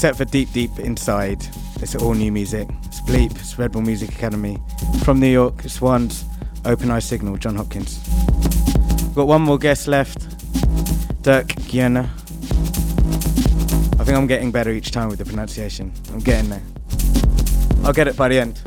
[0.00, 1.46] Except for Deep Deep Inside.
[1.82, 2.66] It's all new music.
[2.84, 4.56] It's Bleep, it's Red Bull Music Academy.
[5.04, 6.24] From New York, it's Swans,
[6.64, 8.00] Open Eye Signal, Jon Hopkins.
[9.02, 10.26] We've got one more guest left.
[11.22, 12.08] Dirk Gienna.
[13.98, 15.92] I think I'm getting better each time with the pronunciation.
[16.14, 16.62] I'm getting there.
[17.84, 18.59] I'll get it by the end.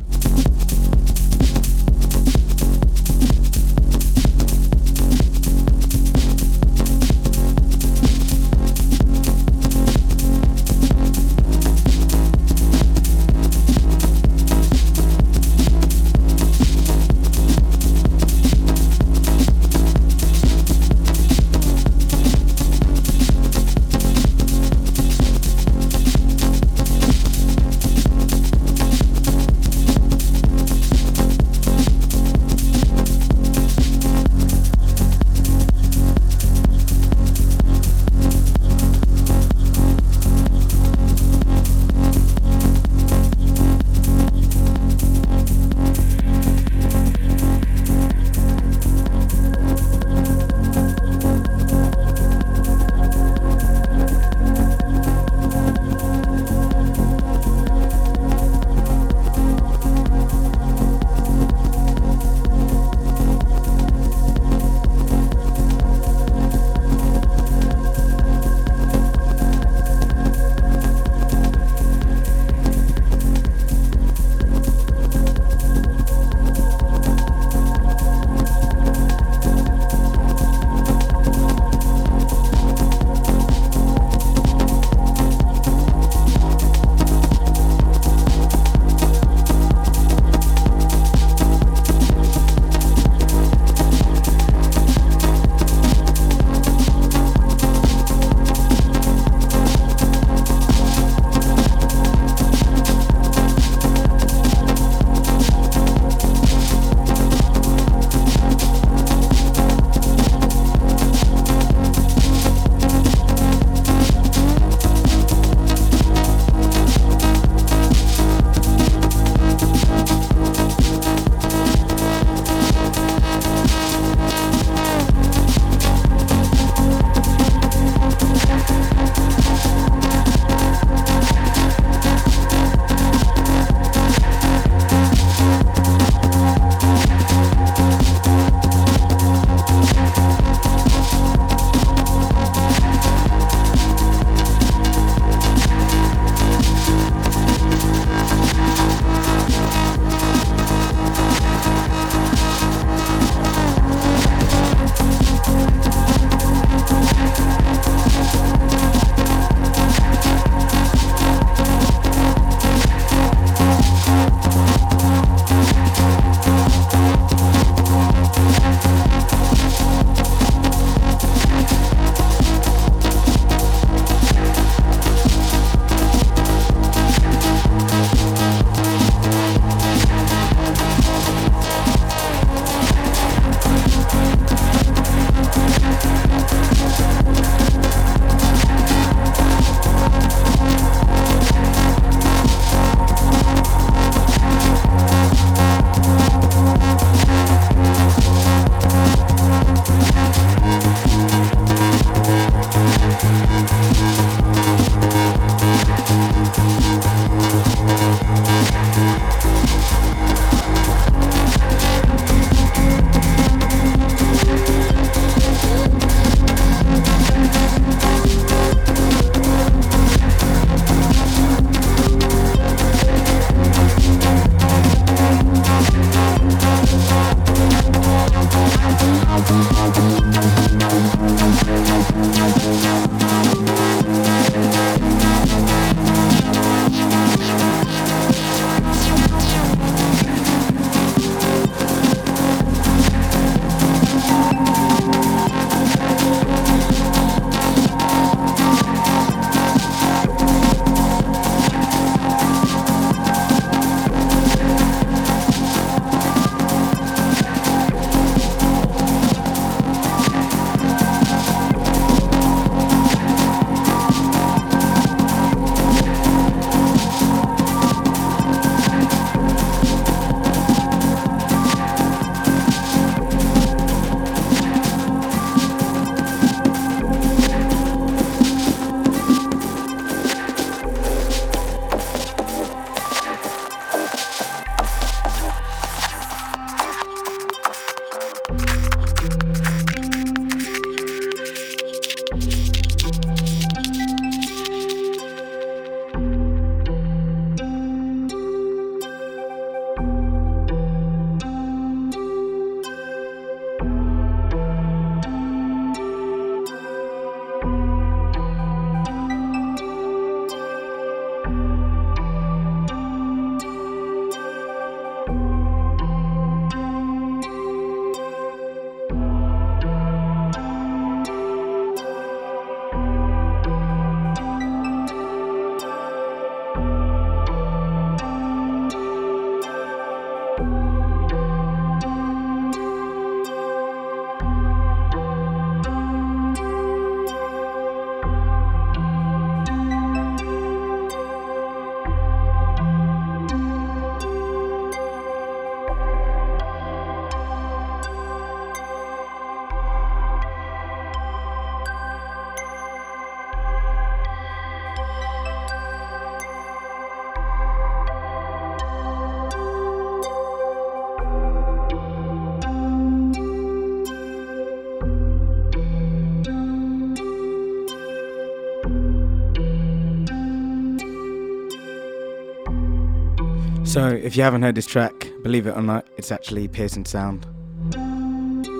[373.94, 377.46] So, if you haven't heard this track, believe it or not, it's actually Pearson Sound.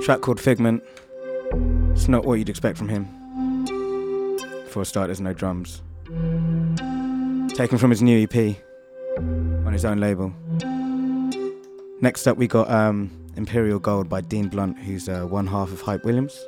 [0.04, 0.84] Track called Figment.
[1.92, 3.06] It's not what you'd expect from him.
[4.70, 5.84] For a start, there's no drums.
[7.50, 8.56] Taken from his new EP
[9.20, 10.34] on his own label.
[12.02, 15.80] Next up, we got um, Imperial Gold by Dean Blunt, who's uh, one half of
[15.82, 16.44] Hype Williams.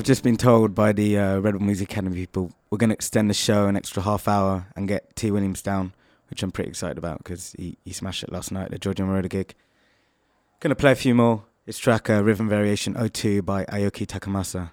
[0.00, 2.94] I've just been told by the uh, Red Bull Music Academy people we're going to
[2.94, 5.92] extend the show an extra half hour and get T Williams down,
[6.30, 9.04] which I'm pretty excited about because he, he smashed it last night at the Giorgio
[9.04, 9.54] Moroder gig.
[10.60, 11.44] Gonna play a few more.
[11.66, 14.70] It's track uh, Rhythm Variation 02 by Aoki Takamasa.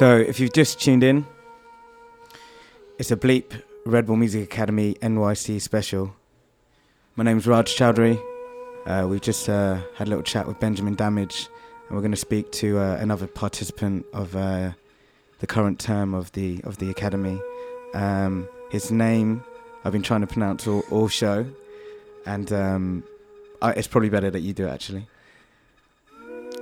[0.00, 1.26] So, if you've just tuned in,
[2.98, 6.16] it's a Bleep Red Bull Music Academy NYC special.
[7.16, 8.18] My name's Raj Chowdhury.
[8.86, 11.50] Uh, we've just uh, had a little chat with Benjamin Damage,
[11.86, 14.70] and we're going to speak to uh, another participant of uh,
[15.40, 17.38] the current term of the of the academy.
[17.92, 19.44] Um, his name
[19.84, 21.44] I've been trying to pronounce all, all show,
[22.24, 23.04] and um,
[23.60, 25.06] I, it's probably better that you do it actually.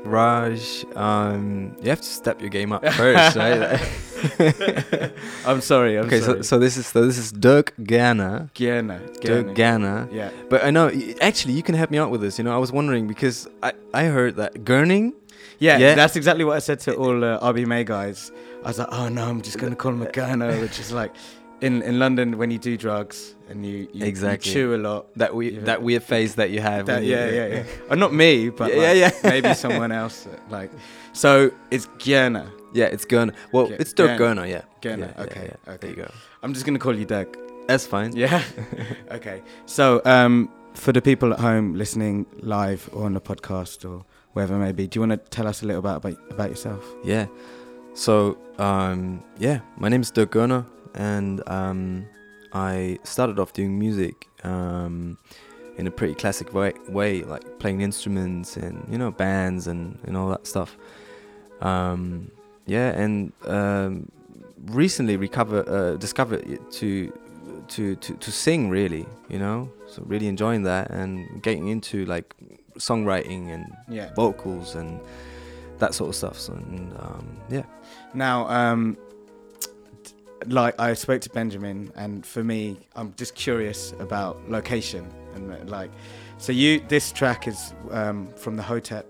[0.09, 3.81] Raj, um, you have to step your game up first, right?
[5.47, 5.99] I'm sorry.
[5.99, 8.51] I'm okay, so, so this is so this is Dirk Ganna.
[8.53, 8.99] Gierna.
[9.21, 10.13] Dirk Ganna.
[10.13, 10.31] Yeah.
[10.49, 10.91] But I know,
[11.21, 12.39] actually, you can help me out with this.
[12.39, 15.13] You know, I was wondering because I, I heard that Gurning.
[15.61, 15.95] Yeah, Yeah.
[15.95, 18.31] that's exactly what I said to all uh, RBMA guys.
[18.65, 20.93] I was like, oh no, I'm just going to call him a Gurner, which is
[20.93, 21.13] like
[21.61, 25.07] in, in London when you do drugs and you, you, you chew a lot.
[25.17, 25.61] That we Yeah.
[25.65, 26.87] that weird face that you have.
[26.87, 27.65] That, you- yeah, yeah, yeah.
[27.91, 29.31] Uh, not me, but Yeah, like, yeah, yeah.
[29.31, 30.29] maybe someone else.
[30.51, 30.71] Like,
[31.13, 32.47] so it's Gierna.
[32.75, 33.33] Yeah, it's Gurner.
[33.53, 34.45] Well, Ge- it's Dirk Gurner.
[34.45, 34.49] Gurner.
[34.51, 34.63] Yeah.
[34.83, 35.73] Gurner, Yeah, yeah, okay, yeah.
[35.73, 35.79] okay.
[35.81, 36.11] There you go.
[36.43, 37.35] I'm just going to call you Dirk.
[37.67, 38.15] That's fine.
[38.15, 38.43] Yeah.
[39.11, 39.43] okay.
[39.67, 44.05] So, um, for the people at home listening live or on the podcast or
[44.35, 46.51] wherever it may be, do you want to tell us a little about about, about
[46.51, 46.85] yourself?
[47.03, 47.27] Yeah.
[47.95, 50.65] So, um, yeah, my name is Dirk Gurner,
[50.99, 52.07] and um,
[52.53, 55.16] I started off doing music um,
[55.79, 60.16] in a pretty classic way, way, like playing instruments and you know bands and, and
[60.16, 60.77] all that stuff.
[61.61, 62.31] Um,
[62.66, 64.11] yeah, and um,
[64.66, 67.12] recently recover uh, discovered to,
[67.69, 69.70] to to to sing really, you know.
[69.89, 72.35] So really enjoying that and getting into like
[72.79, 74.12] songwriting and Yeah.
[74.15, 75.01] vocals and
[75.79, 76.39] that sort of stuff.
[76.39, 77.62] So, and um, yeah.
[78.15, 78.97] Now, um,
[80.53, 85.57] like I spoke to Benjamin, and for me, I'm just curious about location and uh,
[85.66, 85.91] like,
[86.39, 89.07] so you this track is um, from the Hotep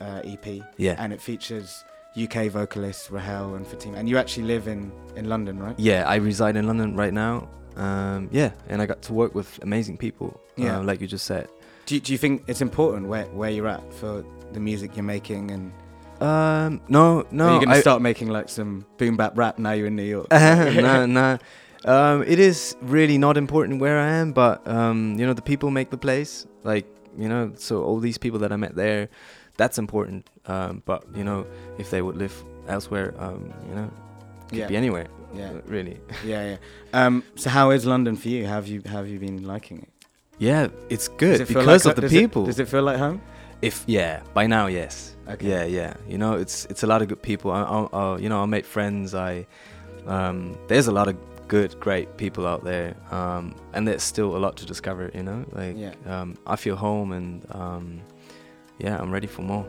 [0.00, 0.46] uh, EP,
[0.76, 0.96] Yeah.
[0.98, 1.84] and it features
[2.20, 5.78] UK vocalists Rahel and Fatima, and you actually live in in London, right?
[5.78, 7.48] Yeah, I reside in London right now.
[7.76, 10.40] Um, yeah, and I got to work with amazing people.
[10.56, 10.78] Yeah.
[10.78, 11.48] uh, like you just said.
[11.86, 15.04] Do you, do you think it's important where where you're at for the music you're
[15.04, 15.72] making, and
[16.20, 17.46] Um, no, no.
[17.48, 20.02] are you gonna I- start making like some boom bap rap now you're in New
[20.02, 20.26] York?
[20.30, 21.38] no, no.
[21.84, 25.70] Um, it is really not important where I am, but um, you know, the people
[25.70, 26.46] make the place.
[26.64, 26.86] Like
[27.16, 29.08] you know, so all these people that I met there,
[29.56, 30.28] that's important.
[30.46, 31.46] Um, but you know,
[31.78, 32.34] if they would live
[32.66, 33.90] elsewhere, um, you know,
[34.48, 34.66] could Yeah.
[34.68, 35.06] be anywhere.
[35.34, 35.52] Yeah.
[35.66, 36.00] really.
[36.24, 36.56] yeah, yeah.
[36.94, 38.46] Um, so how is London for you?
[38.46, 39.88] How have you have you been liking it?
[40.38, 42.44] Yeah, it's good it because like of the does it- people.
[42.46, 43.20] does it feel like home?
[43.60, 45.14] If yeah, by now yes.
[45.28, 45.48] Okay.
[45.48, 45.94] Yeah, yeah.
[46.08, 47.50] You know, it's it's a lot of good people.
[47.50, 49.14] I, I, I you know, I made friends.
[49.14, 49.46] I
[50.06, 51.16] um, there's a lot of
[51.48, 55.10] good, great people out there, um, and there's still a lot to discover.
[55.14, 55.94] You know, like Yeah.
[56.06, 58.00] um, I feel home, and um,
[58.78, 59.66] yeah, I'm ready for more.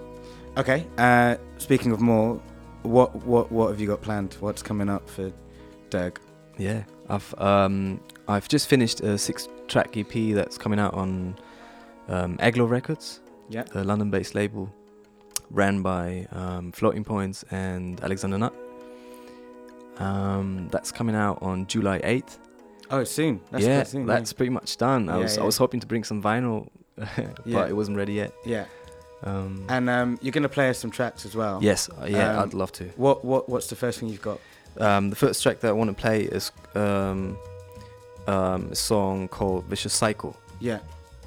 [0.58, 0.86] Okay.
[0.98, 2.42] Uh, speaking of more,
[2.84, 4.36] what what what have you got planned?
[4.40, 5.32] What's coming up for
[5.90, 6.22] Dirk?
[6.58, 11.36] Yeah, I've um, I've just finished a six-track EP that's coming out on
[12.10, 13.64] um, Eglo Records, Yeah.
[13.74, 14.70] a London-based label,
[15.50, 18.54] ran by um, Floating Points and Alexander Nut.
[19.98, 22.38] Um, that's coming out on July 8th.
[22.92, 23.42] Oh, soon.
[23.52, 24.06] That's yeah, soon.
[24.06, 25.10] that's pretty much done.
[25.10, 25.44] I Yeah, was yeah.
[25.44, 27.68] I was hoping to bring some vinyl, but Yeah.
[27.68, 28.34] it wasn't ready yet.
[28.46, 28.66] yeah.
[29.22, 31.60] Um, And um, you're gonna play us some tracks as well.
[31.62, 32.86] yes, uh, yeah, um, I'd love to.
[32.96, 34.40] What what what's the first thing you've got?
[34.80, 37.38] Um, the first track that I want to play is um,
[38.28, 40.38] um, a song called Vicious Cycle.
[40.62, 40.80] Yeah.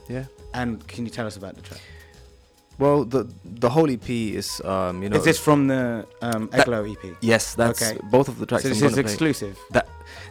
[0.09, 0.25] Yeah.
[0.55, 1.81] And can you tell us about the track?
[2.83, 3.23] Well, the
[3.65, 5.83] the whole EP is um, you know Is this from the
[6.21, 7.05] um, That- Eglo EP?
[7.21, 7.95] yes, that's Okay.
[8.17, 8.63] both of the tracks.
[8.65, 9.03] so this is gonna play.
[9.13, 9.55] exclusive.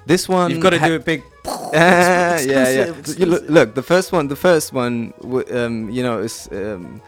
[0.05, 1.21] This one You've got to do a big.
[1.73, 2.93] yeah, yeah.
[3.33, 7.01] Look, look, the first one, the first one, w- um, you know, is um,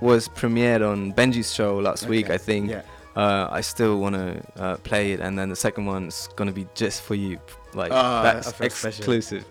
[0.00, 2.70] was premiered on Benji's show last week, I think.
[2.70, 2.82] Yeah.
[3.16, 4.28] Uh, I still want to
[4.62, 7.38] uh, play it, and then the second one's gonna be just for you,
[7.74, 9.44] like Oh, that's exclusive.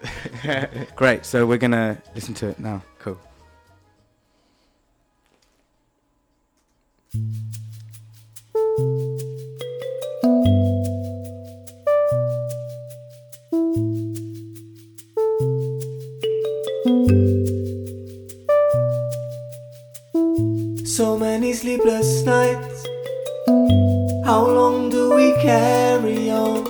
[0.96, 1.26] Great.
[1.26, 2.82] So we're gonna listen to it now.
[3.00, 3.18] Cool.
[20.98, 22.84] So many sleepless nights.
[24.26, 26.66] How long do we carry on?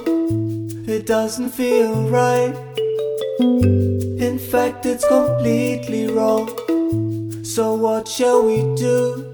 [0.86, 2.54] It doesn't feel right.
[3.40, 6.50] In fact, it's completely wrong.
[7.46, 9.34] So, what shall we do?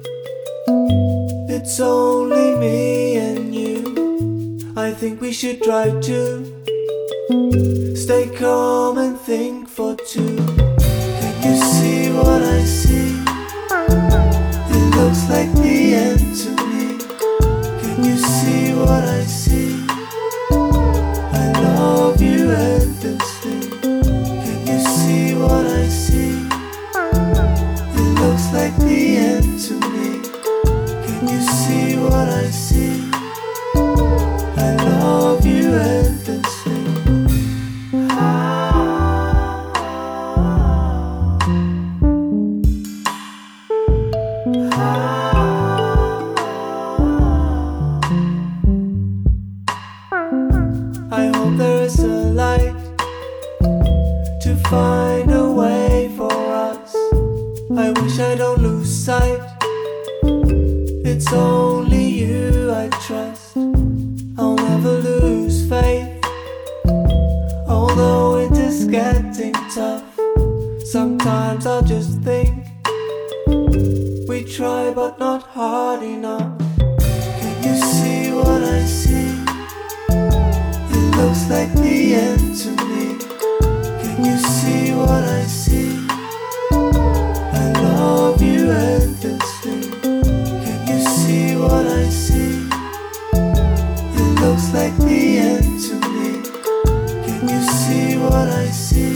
[1.66, 4.60] It's only me and you.
[4.76, 10.36] I think we should try to stay calm and think for two.
[11.20, 13.16] Can you see what I see?
[14.76, 16.98] It looks like the end to me.
[17.82, 19.23] Can you see what I
[51.54, 52.76] I hope there is a light
[54.42, 56.96] to find a way for us.
[57.78, 59.40] I wish I don't lose sight.
[61.06, 63.56] It's only you I trust.
[63.56, 66.26] I'll never lose faith.
[67.68, 70.04] Although it is getting tough,
[70.86, 72.66] sometimes I'll just think
[74.28, 76.53] we try but not hard enough.
[81.24, 83.18] Looks like the end to me.
[84.02, 86.06] Can you see what I see?
[87.62, 89.90] I love you endlessly.
[90.02, 92.68] Can you see what I see?
[94.20, 96.30] It looks like the end to me.
[97.26, 99.13] Can you see what I see?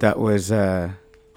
[0.00, 0.90] That was uh,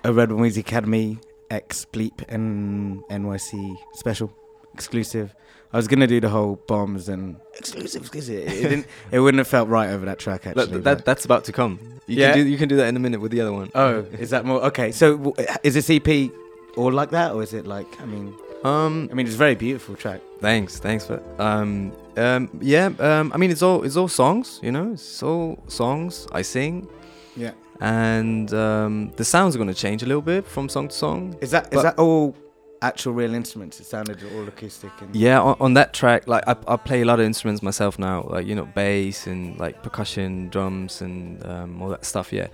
[0.04, 1.20] a Red Music Academy
[1.50, 4.34] X Bleep and NYC special
[4.74, 5.36] exclusive.
[5.72, 8.88] I was gonna do the whole bombs and exclusive because it, it didn't.
[9.12, 10.68] It wouldn't have felt right over that track actually.
[10.68, 11.80] That, that that's about to come.
[12.06, 12.34] You Yeah?
[12.34, 13.72] can do you can do that in a minute with the other one.
[13.76, 14.92] oh, is that more okay?
[14.92, 15.34] So
[15.64, 16.32] is this EP
[16.78, 17.88] all like that, or is it like?
[18.02, 20.22] I mean, Um, I mean, it's a very beautiful track.
[20.42, 24.72] Thanks, thanks for um um yeah um I mean it's all it's all songs you
[24.72, 26.88] know it's all songs I sing
[27.36, 27.52] Yeah.
[27.84, 31.36] And um the sounds are gonna change a little bit from song to song.
[31.42, 32.34] Is that is that all
[32.82, 33.80] actual real instruments.
[33.80, 37.06] It sounded all acoustic and Yeah, on, on that track, like I, I play a
[37.06, 41.82] lot of instruments myself now, like you know, bass and like percussion, drums, and um,
[41.82, 42.32] all that stuff.
[42.32, 42.48] Yeah,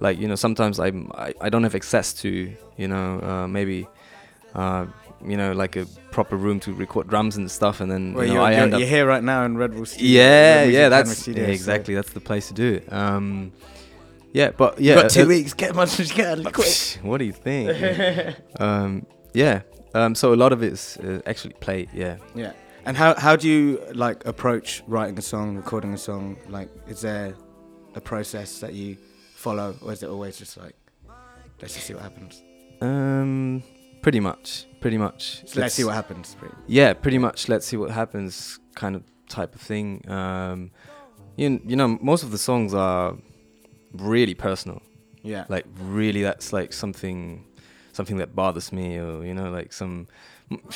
[0.00, 2.28] like you know, sometimes I'm, I I don't have access to
[2.76, 3.88] you know uh, maybe
[4.54, 4.86] uh,
[5.24, 8.34] you know like a proper room to record drums and stuff, and then Well, you
[8.34, 10.08] know you're, I you're, end up you're here right now in Red Bull Studio.
[10.08, 12.92] yeah Red yeah that's yeah, so exactly that's the place to do it.
[12.92, 13.52] Um,
[14.36, 15.54] yeah, but yeah, You've got two uh, weeks.
[15.54, 16.44] Get much as you can.
[16.44, 16.98] Quick.
[17.00, 18.36] What do you think?
[18.60, 19.62] um, yeah.
[19.94, 21.88] Um, so a lot of it's uh, actually played.
[21.94, 22.18] Yeah.
[22.34, 22.52] Yeah.
[22.84, 26.36] And how how do you like approach writing a song, recording a song?
[26.50, 27.34] Like, is there
[27.94, 28.98] a process that you
[29.34, 30.76] follow, or is it always just like,
[31.62, 32.42] let's just see what happens?
[32.82, 33.62] Um,
[34.02, 34.66] pretty much.
[34.82, 35.48] Pretty much.
[35.48, 36.36] So let's see what happens.
[36.38, 36.54] Pretty.
[36.66, 37.48] Yeah, pretty much.
[37.48, 38.60] Let's see what happens.
[38.74, 40.06] Kind of type of thing.
[40.10, 40.72] Um,
[41.36, 43.16] you you know most of the songs are
[44.00, 44.82] really personal.
[45.22, 45.44] Yeah.
[45.48, 47.44] Like really, that's like something
[47.92, 50.06] something that bothers me, or you know, like some.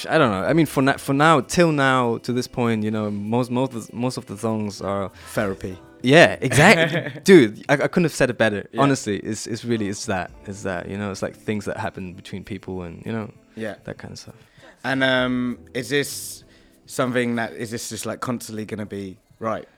[0.09, 0.43] I don't know.
[0.45, 3.73] I mean, for now, for now, till now, to this point, you know, most most
[3.75, 5.79] of the, most of the songs are Therapy.
[6.03, 7.65] Yeah, exactly, dude.
[7.69, 8.67] I, I couldn't have said it better.
[8.73, 8.81] Yeah.
[8.81, 12.15] Honestly, it's it's really it's that it's that you know it's like things that happen
[12.15, 13.75] between people and you know Yeah.
[13.85, 14.35] that kind of stuff.
[14.83, 16.43] And um, is this
[16.87, 19.69] something that is this just like constantly gonna be right?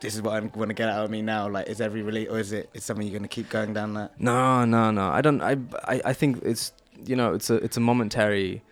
[0.00, 1.48] This is what I'm going to get out of me now.
[1.48, 2.70] Like, is every release, or is it?
[2.74, 4.20] Is something you're going to keep going down that?
[4.20, 5.08] No, no, no.
[5.08, 5.40] I don't.
[5.42, 6.72] I I, I think it's
[7.04, 8.62] you know it's a it's a momentary.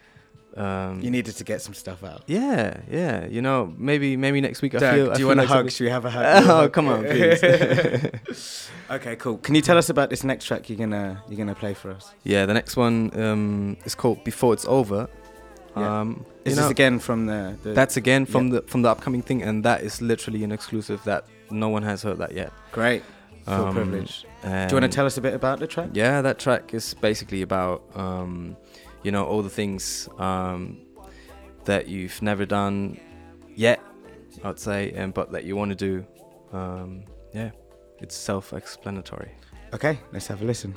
[0.56, 2.22] Um, You needed to get some stuff out.
[2.26, 3.26] yeah, yeah.
[3.26, 5.10] You know, maybe maybe next week I Dirk, feel.
[5.10, 5.56] I do you feel want a like hug?
[5.58, 6.24] something- Should we have a hug?
[6.48, 7.42] oh come on, please.
[8.90, 9.36] okay, cool.
[9.38, 12.14] Can you tell us about this next track you're gonna you're gonna play for us?
[12.24, 15.08] yeah, the next one um, is called Before It's Over.
[15.76, 16.00] Yeah.
[16.00, 17.56] Um, Is this again from the?
[17.62, 18.60] the That's again from Yeah.
[18.60, 22.02] the from the upcoming thing, and that is literally an exclusive that no one has
[22.02, 22.52] heard that yet.
[22.72, 23.02] great.
[23.48, 24.22] Um, privilege.
[24.42, 25.90] Do you want to tell us a bit about the track?
[25.92, 28.56] Yeah, that track is basically about um,
[29.04, 30.78] you know all the things um,
[31.64, 32.98] that you've never done
[33.54, 33.78] yet,
[34.42, 36.04] I'd say, and but that you want to do.
[36.52, 37.50] Um, yeah,
[38.00, 39.30] it's self-explanatory.
[39.74, 40.74] Okay, let's have a listen.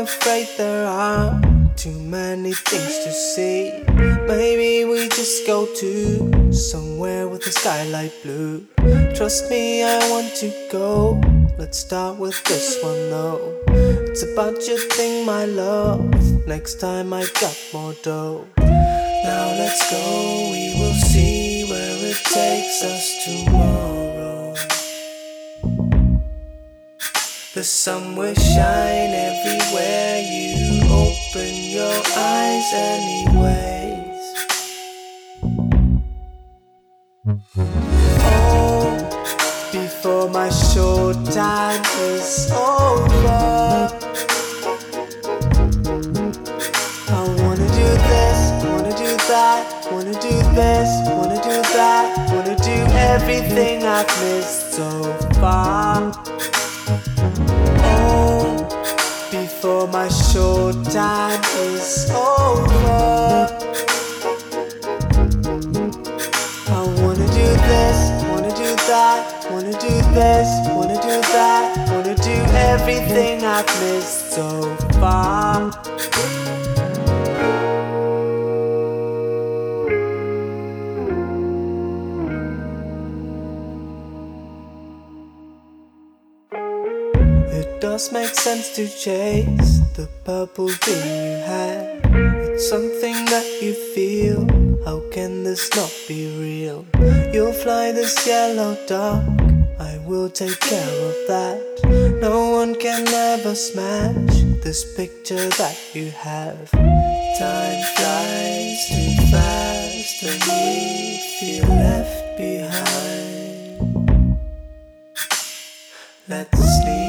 [0.00, 1.40] Afraid there are
[1.76, 3.84] too many things to see.
[4.26, 8.66] Maybe we just go to somewhere with the skylight blue.
[9.14, 11.20] Trust me, I want to go.
[11.58, 13.62] Let's start with this one though.
[14.08, 16.00] It's a budget thing, my love.
[16.46, 18.46] Next time I got more dough.
[18.58, 23.69] Now let's go, we will see where it takes us tomorrow.
[27.52, 34.22] The sun will shine everywhere you open your eyes, anyways.
[38.22, 38.86] Oh,
[39.72, 43.88] before my short time is over.
[47.08, 52.78] I wanna do this, wanna do that, wanna do this, wanna do that, wanna do
[52.94, 54.88] everything I've missed so
[55.40, 56.12] far.
[57.82, 58.56] Oh,
[59.30, 63.48] before my short time is over.
[66.68, 67.98] I wanna do this,
[68.30, 72.36] wanna do that, wanna do this, wanna do that, wanna do
[72.72, 75.70] everything I've missed so far.
[88.00, 92.00] Does make sense to chase the purple dream you had.
[92.48, 94.48] It's something that you feel.
[94.86, 96.86] How can this not be real?
[97.34, 99.20] You'll fly this yellow dog.
[99.78, 101.60] I will take care of that.
[102.22, 106.70] No one can ever smash this picture that you have.
[106.70, 113.20] Time flies too fast and we feel left behind.
[116.26, 116.99] Let's leave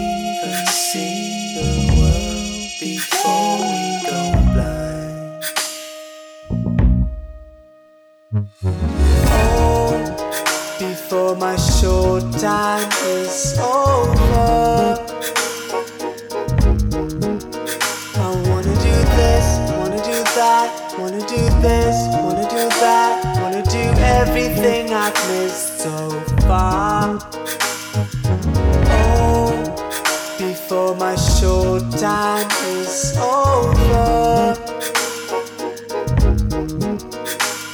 [3.23, 3.61] before.
[11.13, 14.97] Oh, my short time is over.
[18.15, 19.45] I wanna do this,
[19.77, 20.67] wanna do that,
[20.99, 23.83] wanna do this, wanna do that, wanna do
[24.19, 25.95] everything I've missed so
[26.47, 27.19] far.
[28.87, 29.40] Oh,
[30.71, 32.47] before my short time
[32.79, 34.55] is over.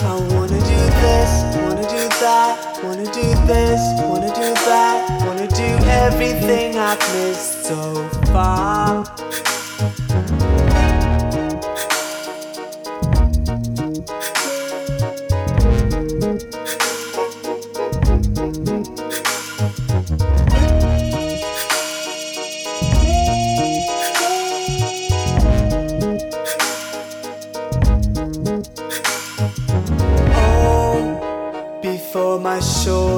[0.02, 5.70] I wanna do this, wanna do that, wanna do this, wanna do that, wanna do
[6.06, 9.27] everything I've missed so far.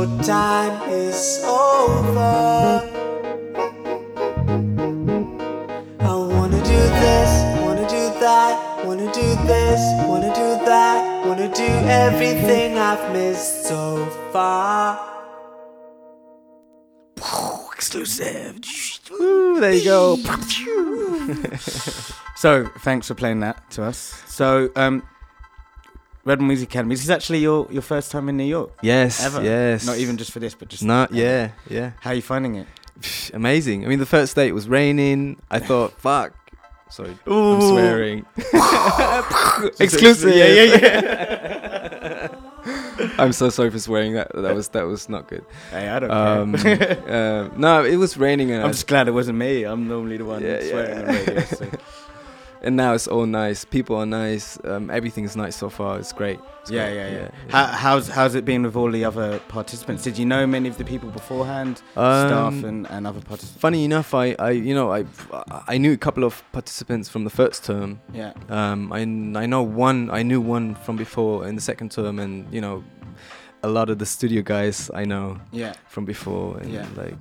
[0.05, 2.81] Short time is over.
[5.99, 7.31] I wanna do this,
[7.65, 11.67] wanna do that, wanna do this, wanna do that, wanna do
[12.03, 15.05] everything I've missed so far.
[17.73, 18.59] Exclusive.
[19.19, 20.15] Ooh, there you go.
[22.35, 24.21] so, thanks for playing that to us.
[24.27, 25.03] So, um,
[26.29, 26.93] Red Music Academy.
[26.93, 28.69] This is actually your, your first time in New York.
[28.83, 29.43] Yes, Ever.
[29.43, 29.83] yes.
[29.83, 30.83] Not even just for this, but just.
[30.83, 31.19] Not, ever.
[31.19, 31.91] yeah, yeah.
[32.01, 32.67] How are you finding it?
[33.33, 33.83] Amazing.
[33.83, 35.41] I mean, the first day it was raining.
[35.49, 36.33] I thought, fuck.
[36.91, 38.25] Sorry, I'm swearing.
[39.79, 40.35] Exclusive.
[40.35, 42.27] Yeah, yeah, yeah.
[43.17, 44.13] I'm so sorry for swearing.
[44.13, 45.45] That that was that was not good.
[45.71, 47.03] Hey, I don't Um, care.
[47.07, 49.63] uh, no, it was raining, and, I'm I- just glad it wasn't me.
[49.63, 50.99] I'm normally the one Yeah, swearing yeah.
[50.99, 51.41] on the radio.
[51.45, 51.65] So.
[52.61, 53.65] And now it's all nice.
[53.65, 54.57] People are nice.
[54.63, 55.97] Um, everything's nice so far.
[55.99, 56.39] It's great.
[56.61, 56.95] It's Yeah, great.
[57.13, 57.29] yeah, yeah.
[57.49, 60.03] How, how's how's it been with all the other participants?
[60.03, 63.61] Did you know many of the people beforehand, staff Um, and, and other participants?
[63.61, 65.05] Funny enough, I, I you know I
[65.67, 67.99] I knew a couple of participants from the first term.
[68.13, 68.33] Yeah.
[68.49, 68.99] Um, I,
[69.43, 70.09] I know one.
[70.11, 72.83] I knew one from before in the second term, and you know,
[73.63, 75.73] a lot of the studio guys I know Yeah.
[75.87, 76.85] from before, and Yeah.
[76.95, 77.15] like,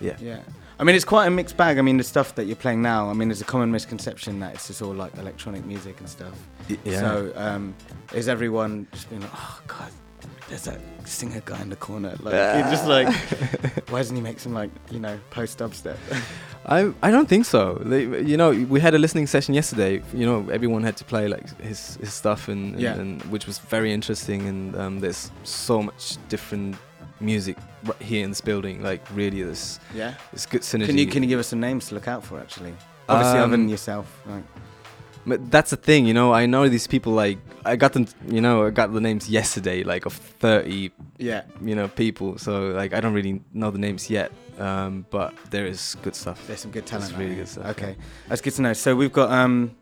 [0.00, 0.16] yeah.
[0.20, 0.40] Yeah.
[0.82, 1.78] I mean, it's quite a mixed bag.
[1.78, 4.54] I mean, the stuff that you're playing now, I mean, there's a common misconception that
[4.54, 6.36] it's just all like electronic music and stuff.
[6.82, 6.98] Yeah.
[6.98, 7.72] So, um,
[8.12, 9.92] is everyone just being like, oh, God,
[10.48, 12.16] there's that singer guy in the corner?
[12.18, 13.06] Like, you're just like,
[13.90, 15.96] why doesn't he make some, like, you know, post dubstep?
[16.66, 17.74] I I don't think so.
[17.84, 20.02] They, you know, we had a listening session yesterday.
[20.12, 22.94] You know, everyone had to play like his his stuff, and, and, Yeah.
[23.00, 24.48] and which was very interesting.
[24.48, 26.76] And um, there's so much different
[27.22, 28.82] music right here in this building.
[28.82, 30.14] Like really, there's yeah.
[30.32, 30.86] there's good synergy.
[30.86, 32.74] Can you, can you give us some names to look out for, actually?
[33.08, 34.22] Obviously, other than Um, yourself.
[35.24, 36.32] But that's the thing, you know.
[36.34, 37.12] I know these people.
[37.12, 38.06] Like I got them.
[38.26, 40.90] You know, I got the names yesterday, like of thirty.
[41.18, 41.42] Yeah.
[41.60, 42.38] You know, people.
[42.38, 44.32] So like I don't really know the names yet.
[44.58, 46.44] Um, but there is good stuff.
[46.46, 47.10] There's some good talent.
[47.10, 47.44] There's really here.
[47.44, 47.66] good stuff.
[47.66, 47.96] Okay,
[48.28, 48.72] that's good to know.
[48.72, 49.74] So we've got um,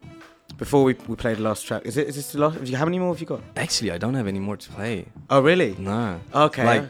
[0.58, 1.82] before we, we play the last track.
[1.86, 2.58] Is it is this the last?
[2.58, 3.40] Have you, how many more have you got?
[3.56, 5.06] Actually, I don't have any more to play.
[5.28, 5.74] Oh really?
[5.78, 6.20] No.
[6.34, 6.64] Okay.
[6.64, 6.84] Like,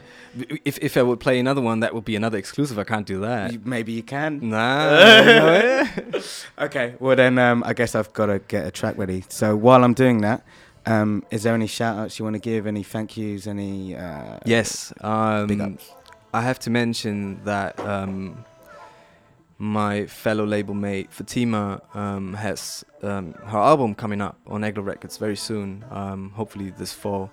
[0.65, 2.77] if if I would play another one, that would be another exclusive.
[2.79, 3.53] I can't do that.
[3.53, 4.39] You- maybe you can.
[4.49, 5.87] No.
[6.59, 6.95] Okay.
[6.99, 9.23] Well then, um, I guess I've got to get a track ready.
[9.29, 10.43] So while I'm doing that,
[10.85, 12.67] um, is there any shout outs you want to give?
[12.67, 13.47] Any thank yous?
[13.47, 13.95] Any?
[13.95, 14.93] Uh, yes.
[15.01, 15.91] Um, Big ups.
[16.33, 18.45] I have to mention that um,
[19.61, 25.17] my fellow label mate Fatima um, has um, her album coming up on Eglo Records
[25.17, 25.85] very soon.
[25.91, 27.29] Um, hopefully this fall,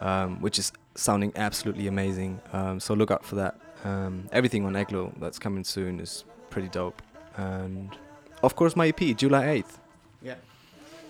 [0.00, 2.40] um, which is sounding absolutely amazing.
[2.52, 3.60] Um, so look out for that.
[3.84, 7.00] Um, everything on Eglo that's coming soon is pretty dope.
[7.36, 7.96] And
[8.42, 9.78] of course my EP, July eighth.
[10.20, 10.34] Yeah.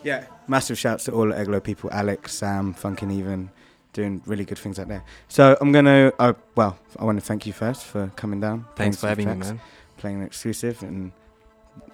[0.02, 0.26] Yeah.
[0.48, 3.48] Massive shouts to all the Eglo people, Alex, Sam, Funkineven,
[3.94, 5.02] doing really good things out there.
[5.28, 8.66] So I'm gonna, uh, well, I want to thank you first for coming down.
[8.76, 9.60] Thanks for having me, man.
[10.02, 11.12] Playing an exclusive and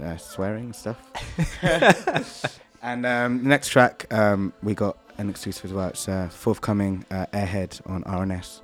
[0.03, 0.97] uh, swearing and stuff.
[2.83, 5.89] and um, the next track, um, we got an exclusive as well.
[5.89, 8.63] It's uh, forthcoming uh, Airhead on RNS.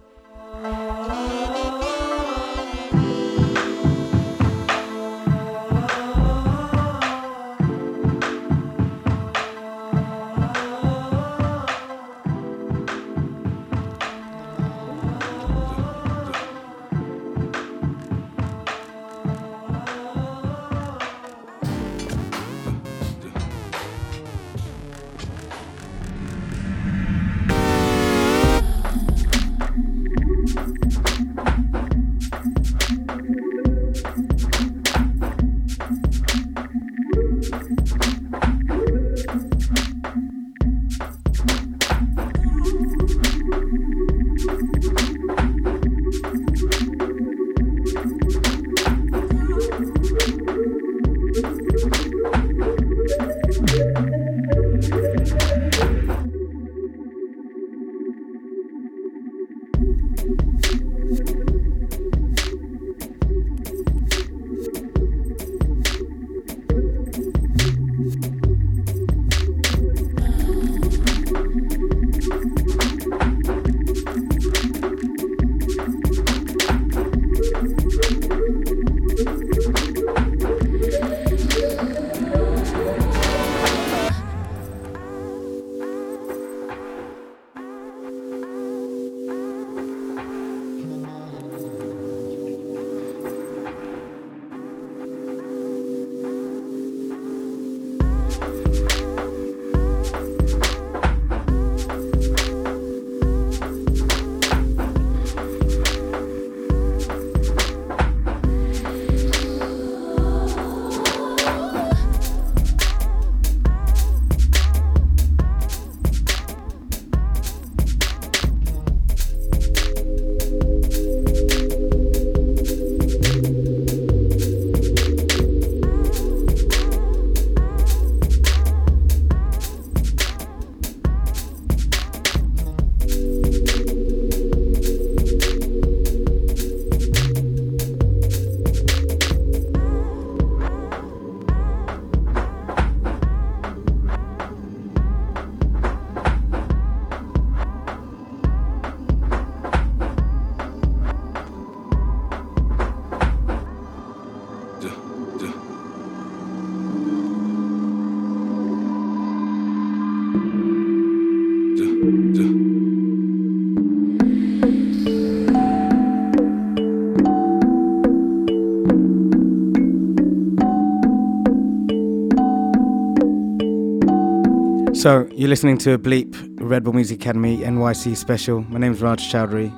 [174.95, 178.62] So, you're listening to a Bleep Red Bull Music Academy NYC special.
[178.71, 179.73] My name's Raj Chowdhury.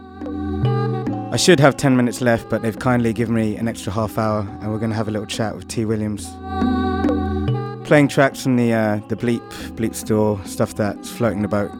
[1.32, 4.40] I should have 10 minutes left, but they've kindly given me an extra half hour,
[4.60, 5.86] and we're going to have a little chat with T.
[5.86, 6.26] Williams.
[7.86, 9.40] Playing tracks from the uh, the Bleep
[9.70, 11.70] Bleep store, stuff that's floating about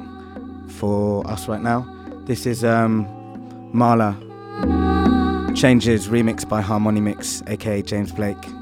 [0.69, 1.87] for us right now.
[2.25, 3.07] This is um,
[3.75, 4.17] Marla
[5.55, 8.56] Changes remix by Harmonimix, aka James Blake.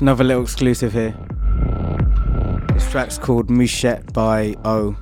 [0.00, 1.12] Another little exclusive here.
[2.72, 4.96] This track's called Mouchette by O,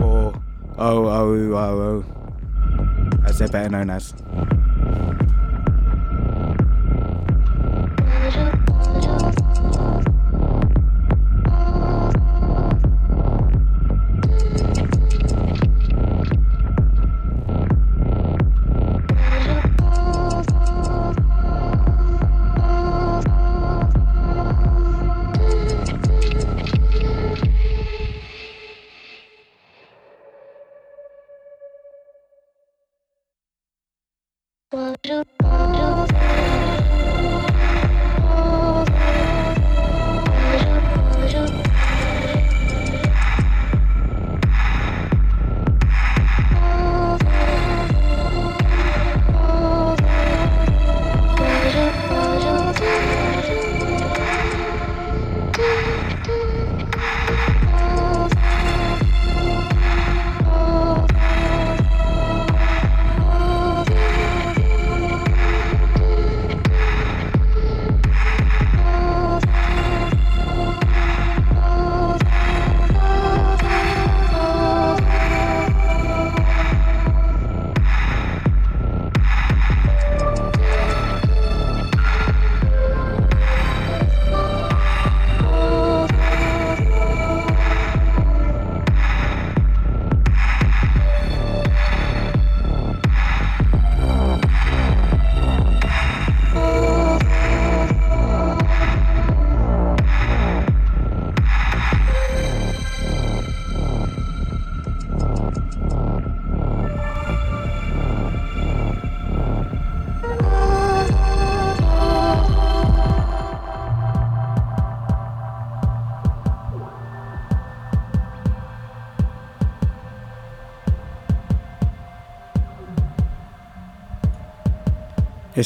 [0.00, 0.32] or
[0.78, 2.04] O O O O,
[3.26, 4.14] as they're better known as.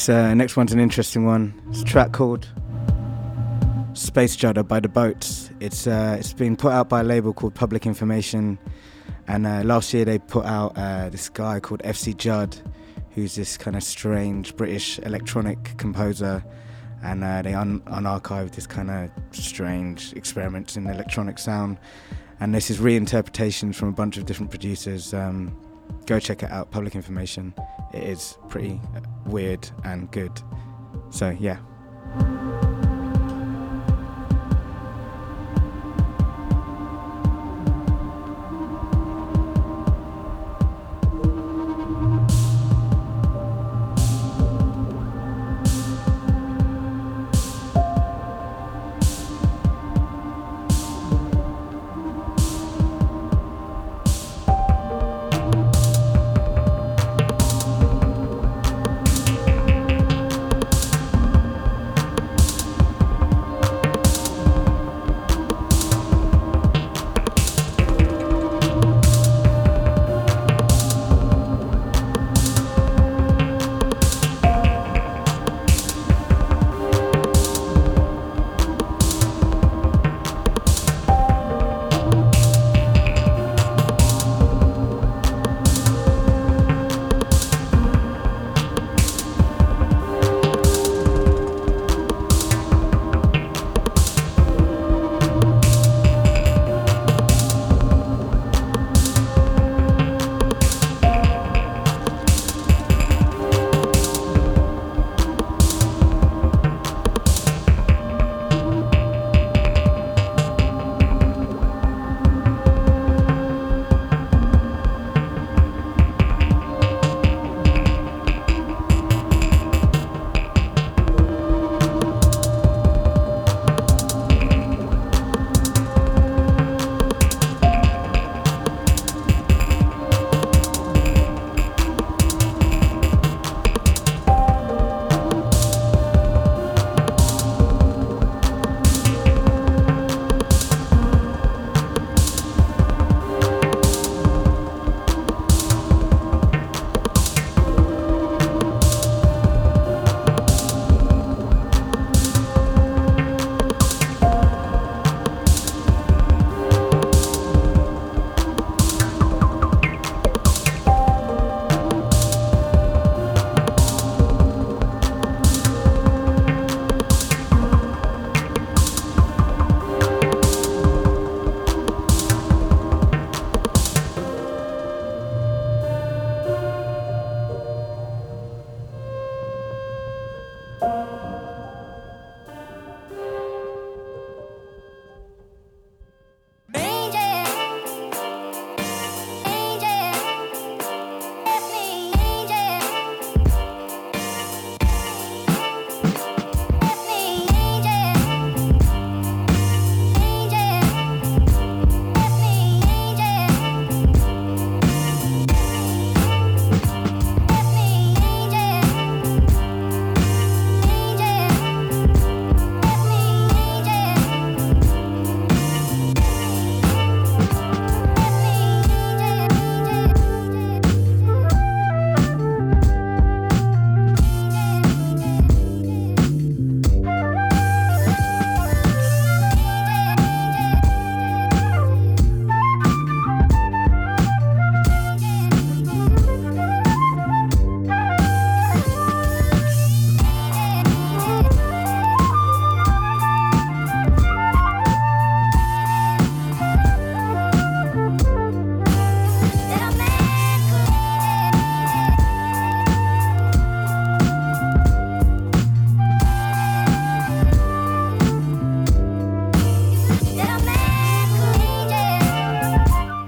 [0.01, 1.53] This uh, next one's an interesting one.
[1.69, 2.49] It's a track called
[3.93, 5.51] Space Judder by the Boats.
[5.61, 8.59] It's uh, it's been put out by a label called Public Information,
[9.29, 12.57] and uh, last year they put out uh, this guy called FC Judd,
[13.11, 16.43] who's this kind of strange British electronic composer,
[17.03, 21.77] and uh, they un- unarchived this kind of strange experiments in electronic sound,
[22.41, 25.13] and this is reinterpretations from a bunch of different producers.
[25.13, 25.55] Um,
[26.07, 26.71] go check it out.
[26.71, 27.53] Public Information.
[27.93, 28.81] It is pretty
[29.27, 30.41] weird and good.
[31.11, 31.59] So yeah.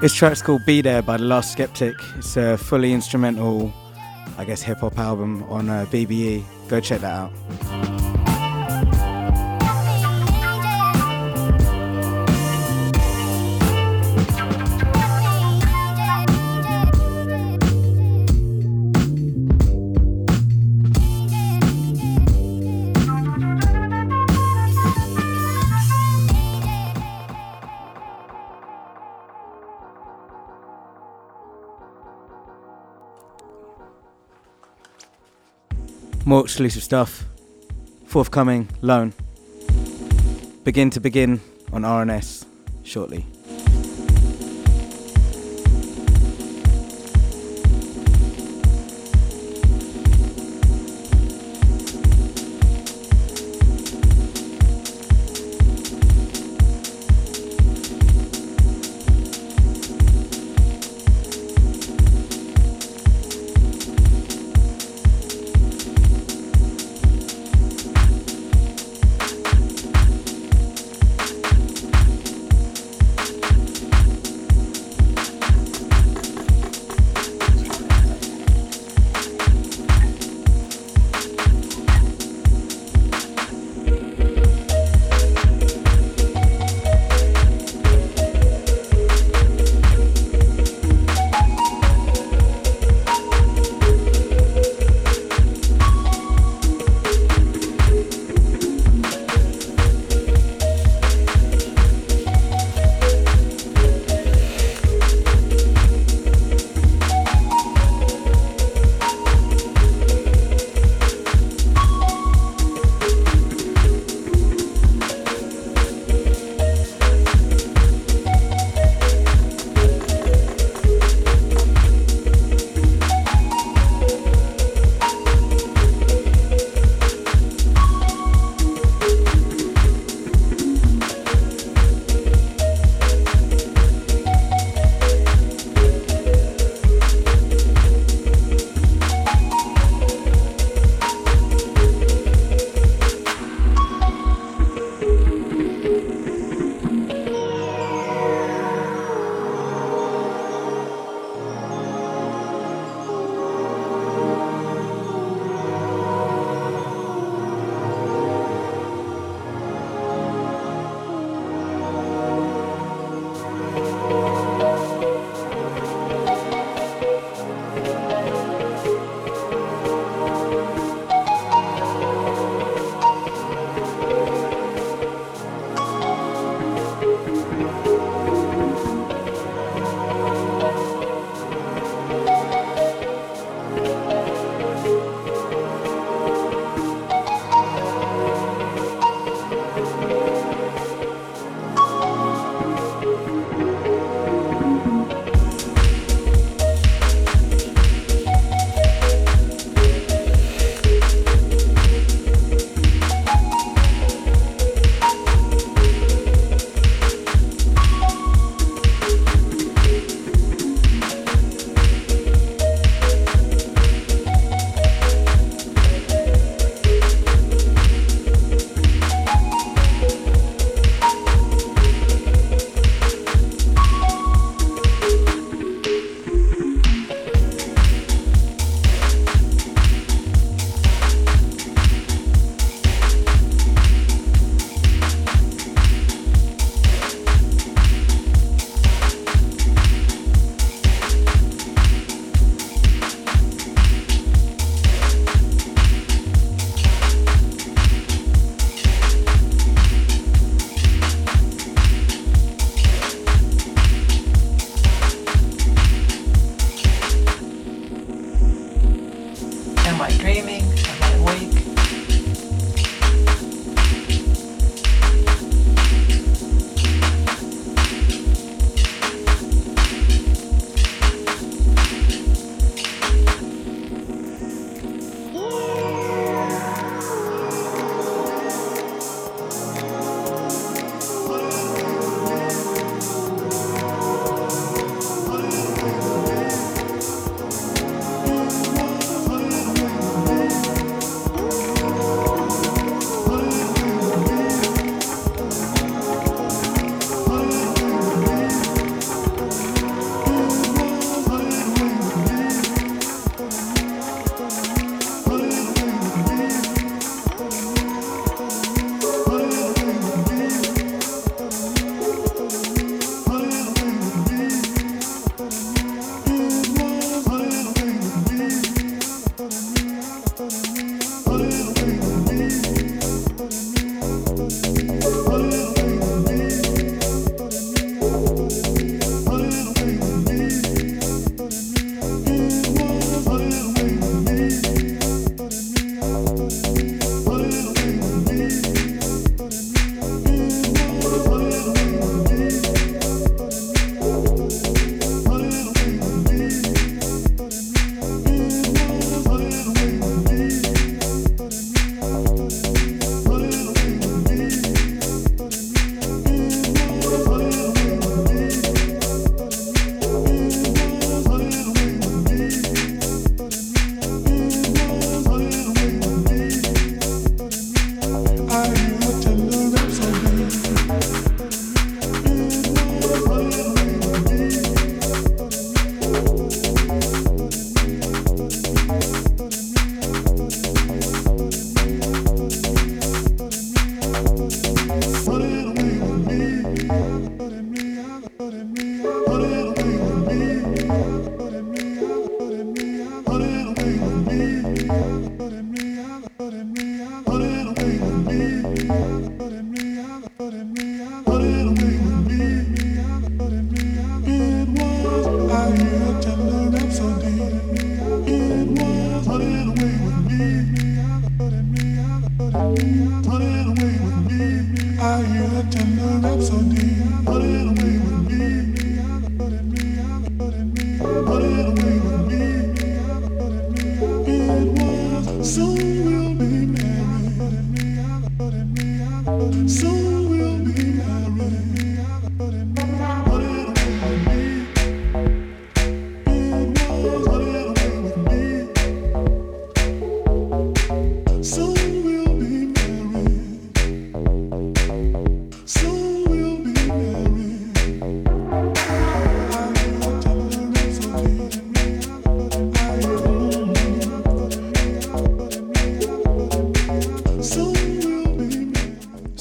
[0.03, 1.95] This track's called Be There by The Last Skeptic.
[2.17, 3.73] It's a fully instrumental,
[4.37, 6.45] I guess, hip hop album on uh, BBE.
[6.67, 7.33] Go check that out.
[36.53, 37.25] Exclusive stuff.
[38.05, 39.15] Forthcoming, loan.
[40.65, 41.41] Begin to begin
[41.73, 42.45] on RNS
[42.85, 43.25] shortly.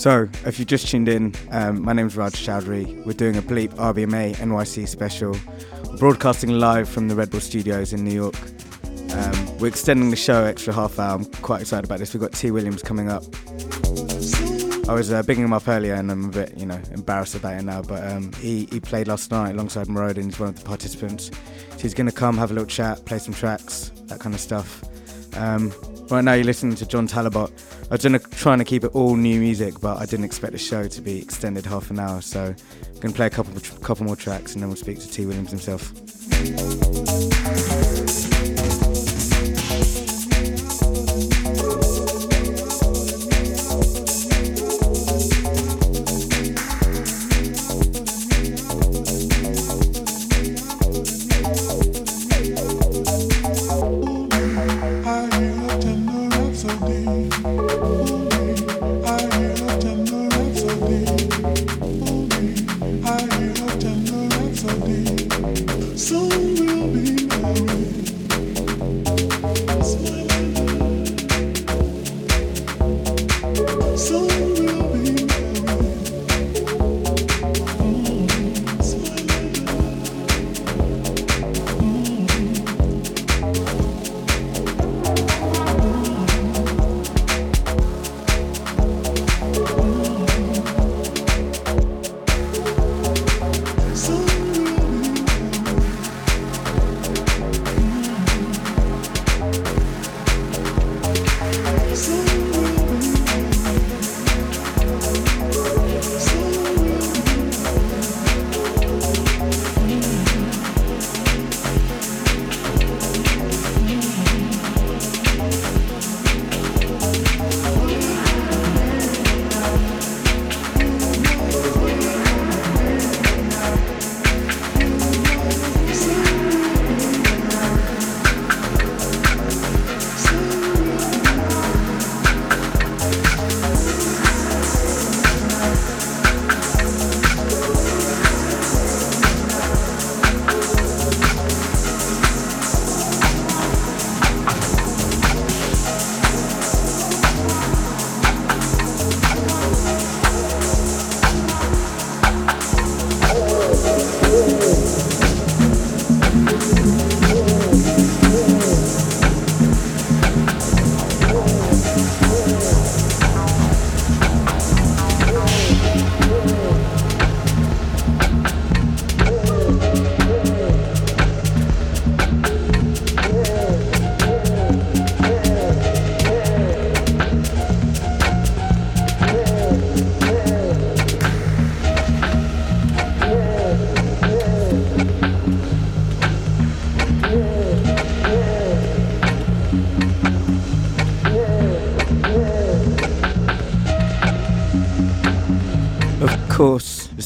[0.02, 3.06] So, if you've just tuned in, um, my name's Raj Chowdhury.
[3.06, 5.38] We're doing a Bleep RBMA NYC special,
[5.92, 8.34] We're broadcasting live from the Red Bull Studios in New York.
[9.14, 11.18] Um, we're extending the show extra half hour.
[11.18, 12.16] I'm quite excited about this.
[12.16, 12.50] We've got T.
[12.50, 13.22] Williams coming up.
[14.90, 17.60] I was uh, bigging him up earlier, and I'm a bit, you know, embarrassed about
[17.60, 17.84] it now.
[17.84, 21.30] But um, he, he played last night alongside and he's one of the participants.
[21.74, 24.42] So he's going to come, have a little chat, play some tracks, that kind of
[24.42, 24.82] stuff.
[25.38, 25.72] Um,
[26.12, 27.52] right now, you're listening to John Talabot.
[27.90, 30.60] I was gonna, trying to keep it all new music, but I didn't expect the
[30.60, 32.22] show to be extended half an hour.
[32.22, 35.10] So I'm going to play a couple, couple more tracks, and then we'll speak to
[35.10, 35.26] T.
[35.26, 35.92] Williams himself.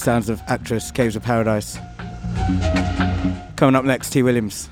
[0.06, 1.80] Sounds of actress Caves of Paradise.
[3.56, 4.22] Coming up next, T.
[4.22, 4.70] Williams.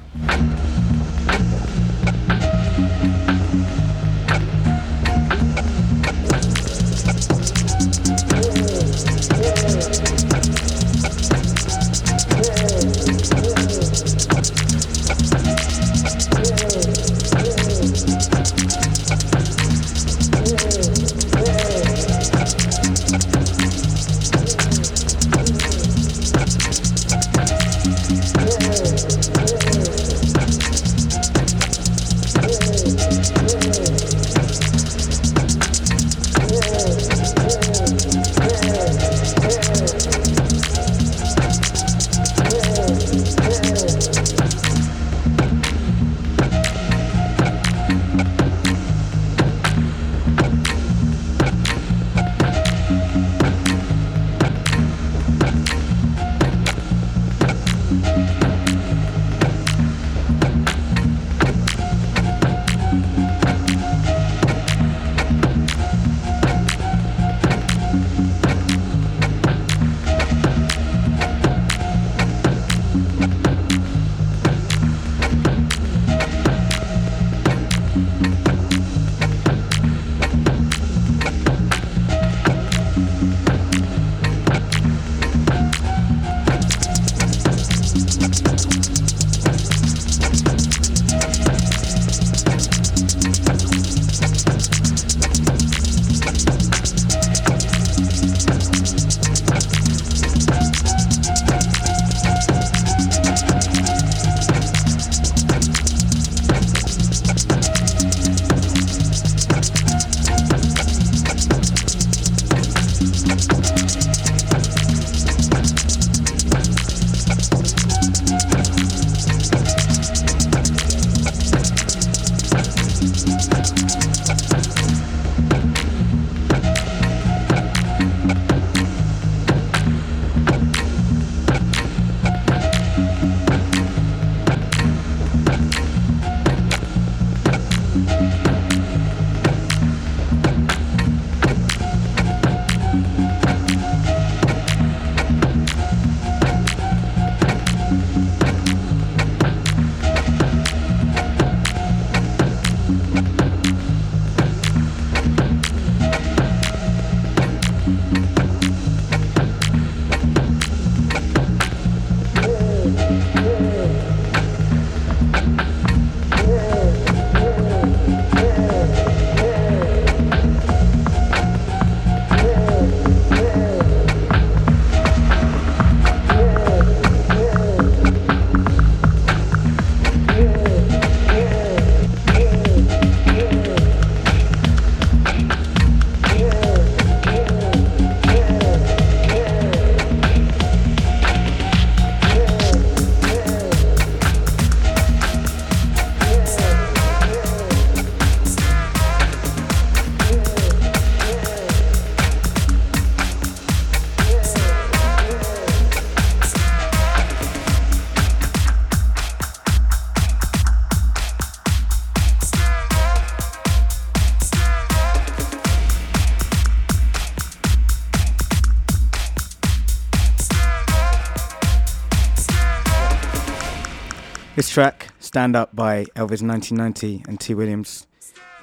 [224.73, 227.53] Track, Stand Up by Elvis 1990 and T.
[227.53, 228.07] Williams,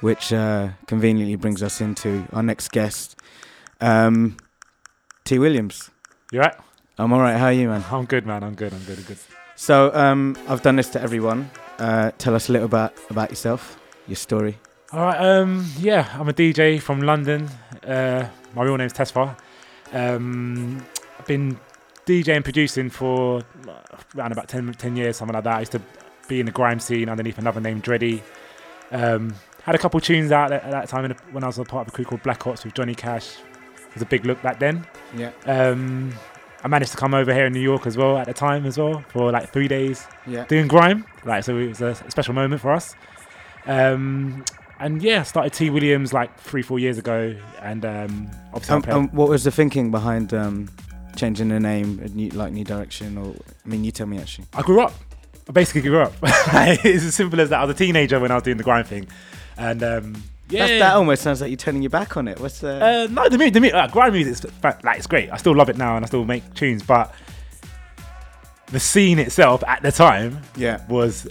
[0.01, 3.15] which uh, conveniently brings us into our next guest,
[3.79, 4.35] um,
[5.23, 5.39] T.
[5.39, 5.89] Williams.
[6.33, 6.53] You right?
[6.97, 7.85] I'm alright, how are you, man?
[7.89, 8.43] I'm good, man.
[8.43, 8.73] I'm good.
[8.73, 8.97] I'm good.
[8.97, 9.19] I'm good.
[9.55, 11.49] So, um, I've done this to everyone.
[11.79, 14.57] Uh, tell us a little about, about yourself, your story.
[14.91, 15.17] All right.
[15.17, 15.65] Um.
[15.79, 17.47] Yeah, I'm a DJ from London.
[17.87, 19.37] Uh, my real name's Tesfa.
[19.93, 20.85] Um,
[21.17, 21.57] I've been
[22.05, 23.43] DJing and producing for
[24.17, 25.55] around about 10, 10 years, something like that.
[25.55, 25.81] I used to
[26.31, 28.23] be in the grime scene underneath another name, Dread D.
[28.91, 31.63] Um, had a couple tunes out at, at that time in when I was a
[31.65, 33.35] part of a crew called Black Ops with Johnny Cash.
[33.87, 34.85] It was a big look back then.
[35.15, 35.31] Yeah.
[35.45, 36.13] Um,
[36.63, 38.77] I managed to come over here in New York as well at the time as
[38.77, 40.45] well for like three days Yeah.
[40.45, 41.05] doing grime.
[41.25, 42.95] Like so, it was a special moment for us.
[43.67, 44.45] Um,
[44.79, 49.09] and yeah, started T Williams like three, four years ago, and um, obviously Um, um,
[49.09, 50.69] what was the thinking behind um,
[51.15, 53.35] changing the name, a new, like new direction, or
[53.65, 54.45] I mean, you tell me actually.
[54.53, 54.93] I grew up.
[55.51, 56.13] I basically grew up.
[56.23, 57.59] it's as simple as that.
[57.59, 59.05] I was a teenager when I was doing the grime thing,
[59.57, 62.39] and um, yeah, That's, that almost sounds like you're turning your back on it.
[62.39, 62.75] What's the?
[62.81, 65.29] Uh, no, the music, the music, like, grime music, like it's great.
[65.29, 66.83] I still love it now, and I still make tunes.
[66.83, 67.13] But
[68.67, 70.87] the scene itself at the time, Yeah.
[70.87, 71.27] was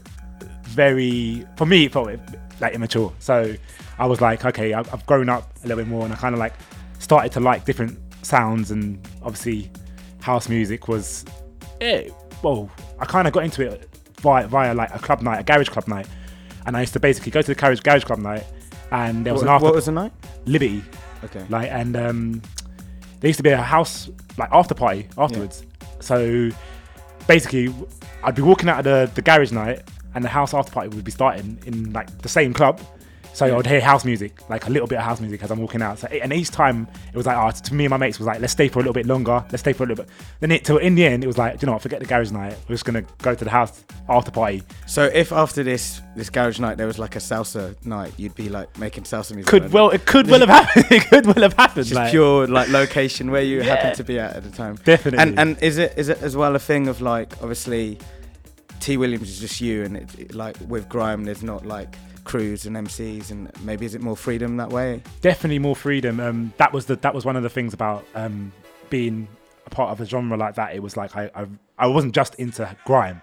[0.64, 1.86] very for me.
[1.86, 2.10] It felt
[2.60, 3.14] like immature.
[3.20, 3.54] So
[3.98, 6.34] I was like, okay, I've, I've grown up a little bit more, and I kind
[6.34, 6.52] of like
[6.98, 9.70] started to like different sounds, and obviously
[10.20, 11.24] house music was,
[11.80, 12.02] yeah.
[12.42, 12.68] Well,
[12.98, 13.89] I kind of got into it
[14.20, 16.06] via via like a club night, a garage club night,
[16.66, 18.44] and I used to basically go to the garage garage club night,
[18.90, 20.12] and there was what, an after what was the night?
[20.46, 20.82] Liberty.
[21.24, 21.44] Okay.
[21.48, 22.42] Like, and um,
[23.20, 25.64] there used to be a house like after party afterwards.
[26.00, 26.50] So
[27.26, 27.74] basically,
[28.22, 29.82] I'd be walking out of the, the garage night,
[30.14, 32.80] and the house after party would be starting in like the same club.
[33.32, 33.56] So Yeah.
[33.58, 35.98] I'd hear house music, like a little bit of house music as I'm walking out.
[35.98, 38.40] So, and each time it was like, oh, to me and my mates was like,
[38.40, 39.44] let's stay for a little bit longer.
[39.50, 40.12] Let's stay for a little bit.
[40.40, 41.82] Then it, till in the end, it was like, do you know what?
[41.82, 42.56] Forget the garage night.
[42.68, 44.62] We're just gonna go to the house after party.
[44.86, 48.48] So if after this this garage night there was like a salsa night, you'd be
[48.48, 49.48] like making salsa music.
[49.50, 50.86] Could well, it could well have happened.
[50.90, 51.86] it could well have happened.
[51.86, 53.76] just like- pure like location where you Yeah.
[53.76, 54.74] happen to be at at the time.
[54.84, 55.20] Definitely.
[55.20, 57.98] And and is it is it as well a thing of like obviously
[58.80, 61.96] T Williams is just you and it, it- like with grime there's not like
[62.30, 65.02] crews and MCs and maybe is it more freedom that way?
[65.20, 66.20] definitely more freedom.
[66.20, 68.52] Um, that was the that was one of the things about um,
[68.88, 69.26] being
[69.66, 70.74] a part of a genre like that.
[70.74, 73.20] It was like I, I I wasn't just into grime,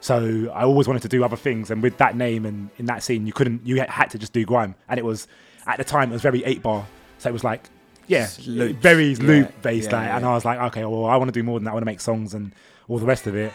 [0.00, 1.70] so I always wanted to do other things.
[1.70, 4.44] And with that name and in that scene, you couldn't you had to just do
[4.46, 4.74] grime.
[4.88, 5.28] And it was
[5.66, 6.86] at the time it was very eight bar,
[7.18, 7.68] so it was like
[8.08, 8.78] yeah, loops.
[8.80, 9.90] very Yeah, loop based.
[9.90, 10.24] yeah, like, And.
[10.24, 11.72] I was like, okay, well I want to do more than that.
[11.72, 12.52] I want to make songs and
[12.88, 13.52] all the rest of it.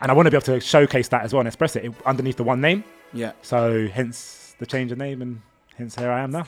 [0.00, 2.36] And I want to be able to showcase that as well and express it underneath
[2.36, 2.82] the one name.
[3.12, 3.32] Yeah.
[3.42, 5.40] So hence the change of name and
[5.76, 6.46] hence here I am now.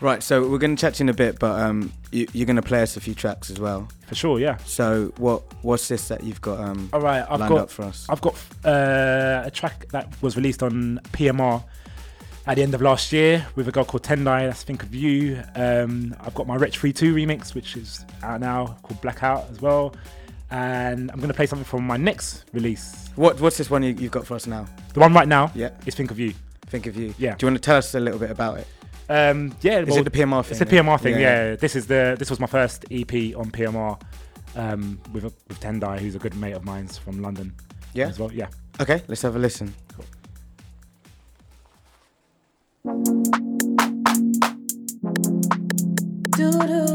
[0.00, 2.46] Right, so we're going to chat to you in a bit, but um, you, you're
[2.46, 3.86] going to play us a few tracks as well.
[4.06, 4.56] For sure, yeah.
[4.64, 7.82] So what what's this that you've got um, All right, I've lined got up for
[7.82, 8.06] us?
[8.08, 11.62] I've got uh, a track that was released on PMR
[12.46, 14.46] at the end of last year with a girl called Tendai.
[14.46, 15.42] That's Think of You.
[15.54, 19.94] Um, I've got my Wretch 32 remix, which is out now, called Blackout as well.
[20.50, 23.08] And I'm going to play something from my next release.
[23.16, 24.66] What What's this one you, you've got for us now?
[24.94, 25.70] The one right now Yeah.
[25.86, 26.34] is Think of You.
[26.66, 27.14] Think of you.
[27.18, 27.34] Yeah.
[27.36, 28.66] Do you want to tell us a little bit about it?
[29.08, 30.52] Um, yeah, Is well, it the PMR thing?
[30.52, 31.14] It's a PMR thing.
[31.14, 31.50] Yeah.
[31.50, 31.56] Yeah.
[31.56, 34.00] This is the this was my first EP on PMR
[34.56, 37.52] um, with with Tendai, who's a good mate of mine from London.
[37.92, 38.08] Yeah.
[38.08, 38.32] As well.
[38.32, 38.48] Yeah.
[38.80, 39.74] Okay, let's have a listen.
[46.36, 46.89] Got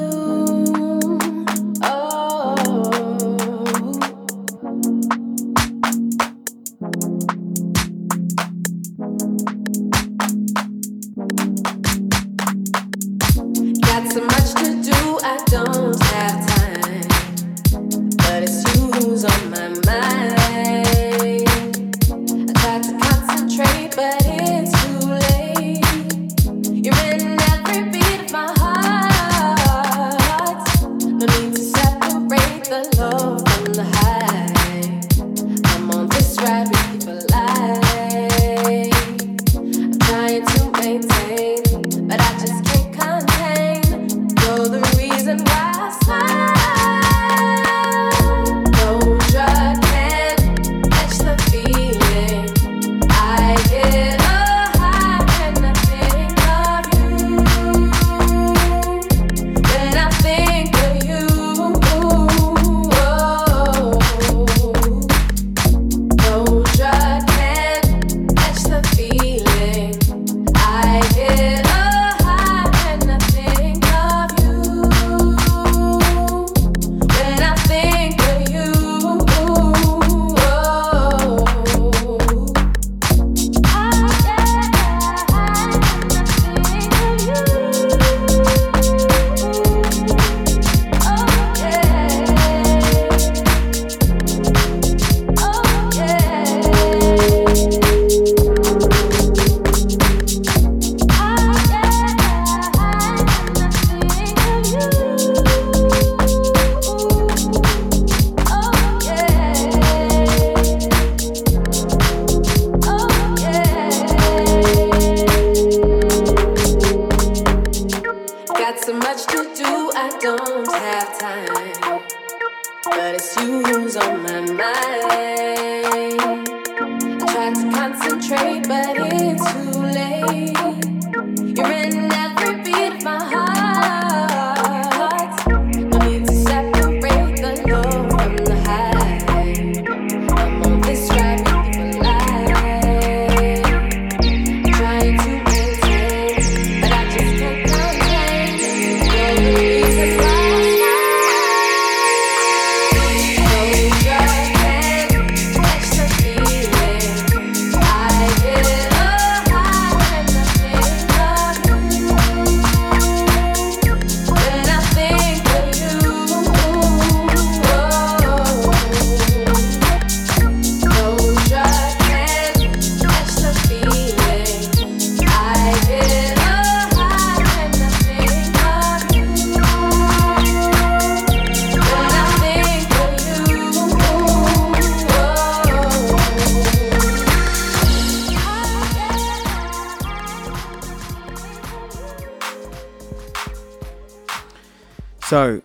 [195.27, 195.61] So,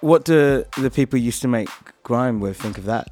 [0.00, 1.68] what do the people used to make
[2.02, 3.08] grime with think of that?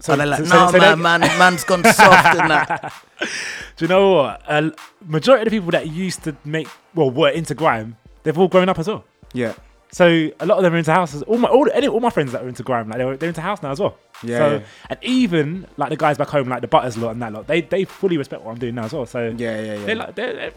[0.00, 2.92] So- Are they like, so- no, so they- man, man, man's gone soft and that.
[3.76, 4.42] Do you know what?
[4.48, 4.72] A
[5.06, 8.68] majority of the people that used to make, well, were into grime, they've all grown
[8.68, 9.04] up as well.
[9.32, 9.54] Yeah.
[9.92, 11.22] So a lot of them are into houses.
[11.22, 13.60] All my all, all my friends that are into grime, like they're, they're into house
[13.62, 13.96] now as well.
[14.22, 14.62] Yeah, So yeah.
[14.90, 17.62] and even like the guys back home, like the Butterz lot and that lot, they
[17.62, 19.04] they fully respect what I'm doing now as well.
[19.06, 19.86] So yeah, yeah, yeah.
[19.86, 20.52] They're like, they're, they're,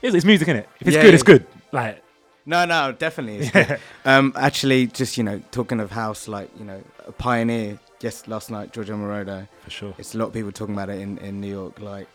[0.00, 0.64] it's, it's music, innit?
[0.80, 1.14] If it's Yeah, good, yeah.
[1.14, 1.46] it's good.
[1.70, 2.02] Like
[2.48, 3.50] No, no, definitely.
[4.06, 7.78] Um, actually, just you know, talking of house, like you know, a pioneer.
[8.00, 9.48] Yes, last night, Giorgio Moroder.
[9.64, 9.94] For sure.
[9.98, 11.78] It's a lot of people talking about it in, in New York.
[11.80, 12.06] Like,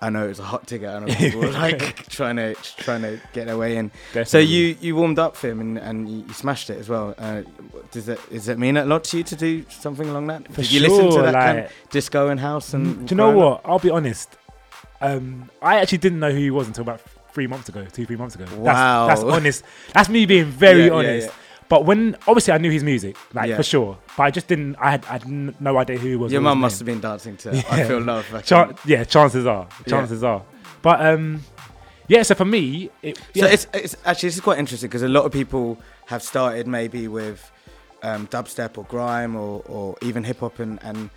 [0.00, 0.88] I know it was a hot ticket.
[0.88, 3.90] I know people were like trying to trying to get their way in.
[4.24, 7.14] So you you warmed up for him and, and you, you smashed it as well.
[7.18, 7.42] Uh,
[7.90, 10.46] does that does that mean a lot to you to do something along that?
[10.52, 13.08] For Did you listen to sure, that kind like- of disco and house and?
[13.08, 13.62] Do you know what?
[13.64, 14.28] I'll be honest.
[15.00, 17.00] Um, I actually didn't know who he was until about
[17.32, 18.44] three months ago, two, three months ago.
[18.44, 19.06] That's- Wow.
[19.08, 19.64] That's, honest.
[19.94, 21.26] That's me being very Yeah, yeah, honest.
[21.28, 21.34] yeah.
[21.68, 23.56] But when obviously I knew his music, like Yeah.
[23.56, 24.76] for sure, but I just didn't.
[24.76, 26.30] I had, I had no idea who he was.
[26.30, 29.90] Your mum must have been dancing to I Feel Love Chan- yeah, chances are, Yeah.
[29.90, 30.42] chances are.
[30.82, 31.40] But um,
[32.08, 32.24] yeah.
[32.24, 35.24] So for me, it, So it's, it's actually this is quite interesting because a lot
[35.24, 37.50] of people have started maybe with
[38.02, 41.08] um, dubstep or grime or, or even hip hop and, and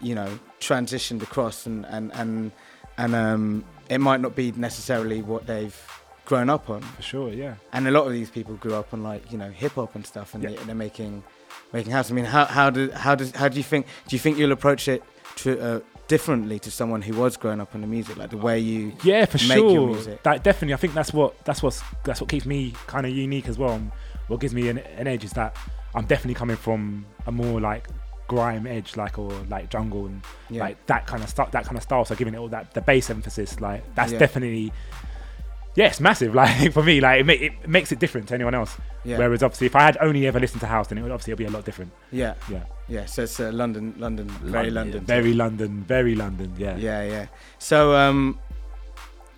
[0.00, 2.50] you know transitioned across and and and
[2.98, 5.76] and um, it might not be necessarily what they've
[6.24, 6.80] grown up on.
[6.80, 7.30] for sure.
[7.32, 7.54] Yeah.
[7.72, 10.06] And a lot of these people grew up on like you know hip hop and
[10.06, 10.50] stuff, and Yeah.
[10.50, 11.22] they, they're making
[11.72, 12.10] making house.
[12.10, 14.52] I mean, how how do how does how do you think do you think you'll
[14.52, 15.02] approach it
[15.36, 18.58] to, uh, differently to someone who was growing up on the music, like the way
[18.58, 19.86] you Yeah, for make your sure.
[19.88, 20.22] music?
[20.22, 20.74] That definitely.
[20.74, 23.72] I think that's what that's what's that's what keeps me kind of unique as well.
[23.74, 23.90] And
[24.28, 25.56] what gives me an, an edge is that
[25.94, 27.88] I'm definitely coming from a more like
[28.34, 30.62] grime edge, like or like jungle and Yeah.
[30.64, 32.04] like that kind of stuff, that kind of style.
[32.04, 34.18] So giving it all that the bass emphasis, like that's Yeah.
[34.24, 34.72] definitely.
[35.76, 36.34] Yeah, it's massive.
[36.40, 38.72] Like for me, like it, it makes it different to anyone else.
[39.04, 39.18] Yeah.
[39.18, 41.44] Whereas obviously, if I had only ever listened to house, then it would obviously be
[41.46, 41.92] a lot different.
[42.12, 42.64] Yeah, Yeah.
[42.88, 43.06] yeah.
[43.06, 46.52] So it's uh, London, London, very London, very London, very London.
[46.58, 46.76] Yeah.
[46.76, 47.26] Yeah, yeah.
[47.58, 48.38] So um,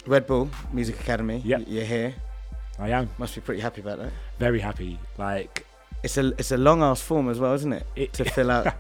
[0.07, 1.43] Red Bull Music Academy.
[1.45, 1.59] Yeah.
[1.67, 2.15] you're here.
[2.79, 4.13] I am Must be pretty happy about that.
[4.39, 4.99] very happy.
[5.19, 5.67] Like
[6.03, 7.87] It's a it's a long ass form as well, isn't it?
[7.97, 8.65] It- to fill out.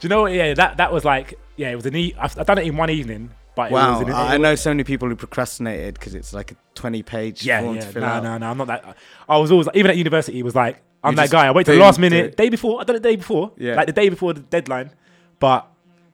[0.00, 0.32] Do you know what?
[0.32, 2.76] Yeah, that that was like yeah, it was an e- I've, I've done it in
[2.76, 5.94] one evening, but it wow, was in, I I know so many people who procrastinated
[5.94, 7.80] because it's like a 20 page Yeah, form yeah.
[7.82, 8.22] to fill No, out.
[8.22, 8.38] no, no.
[8.38, 8.96] No, I'm not that.
[9.28, 10.38] I was always even at university.
[10.38, 11.46] It was like I'm You that guy.
[11.46, 12.80] I wait till the last minute, day before.
[12.80, 13.52] I done it the day before.
[13.58, 13.74] Yeah.
[13.74, 14.90] like the day before the deadline,
[15.38, 15.69] but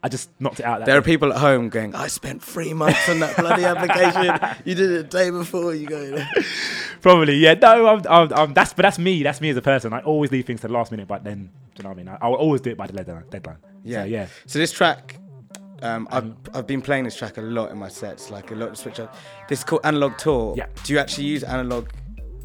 [0.07, 0.85] I just knocked it out.
[0.85, 4.57] There are people at home going, I spent three months on that bloody application.
[4.63, 5.75] You did it the day before.
[5.75, 6.23] You go.
[7.01, 7.55] Probably, yeah.
[7.55, 9.21] No, I'm, I'm, I'm, that's but that's me.
[9.21, 9.91] That's me as a person.
[9.91, 11.97] I always leave things to the last minute, but then do you know what I
[11.97, 12.07] mean?
[12.07, 13.25] I, I'll always do it by the deadline.
[13.29, 13.57] deadline.
[13.83, 14.27] Yeah, So, yeah.
[14.45, 15.17] So this track,
[15.81, 18.69] um, I've I've been playing this track a lot in my sets, like a lot
[18.69, 19.13] to switch up.
[19.49, 20.53] This is called Analog Tour.
[20.55, 20.67] Yeah.
[20.85, 21.89] Do you actually use analog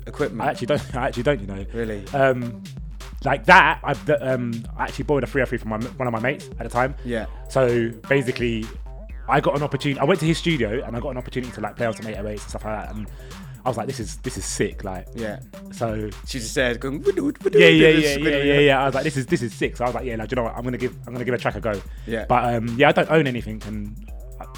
[0.09, 0.43] equipment?
[0.43, 0.97] I actually don't.
[0.97, 1.41] I actually don't.
[1.41, 1.67] You know.
[1.73, 2.05] Really?
[2.09, 2.61] Um,
[3.25, 6.49] like that, I um, I actually borrowed a 303 from my, one of my mates
[6.59, 6.95] at the time.
[7.05, 7.27] Yeah.
[7.49, 8.65] So basically,
[9.29, 10.01] I got an opportunity.
[10.01, 12.07] I went to his studio and I got an opportunity to like play on some
[12.07, 12.95] 808s and stuff like that.
[12.95, 13.07] And
[13.65, 14.83] I was like, this is this is sick.
[14.83, 15.39] Like, Yeah.
[15.71, 18.83] so She just said, going, yeah, yeah, yeah, yeah, yeah, yeah.
[18.83, 19.77] I was like, this is this is sick.
[19.77, 20.57] So I was like, yeah, like, you know what?
[20.57, 21.81] I'm gonna give I'm gonna give a track a go.
[22.07, 22.25] Yeah.
[22.29, 23.95] But um, yeah, I don't own anything, and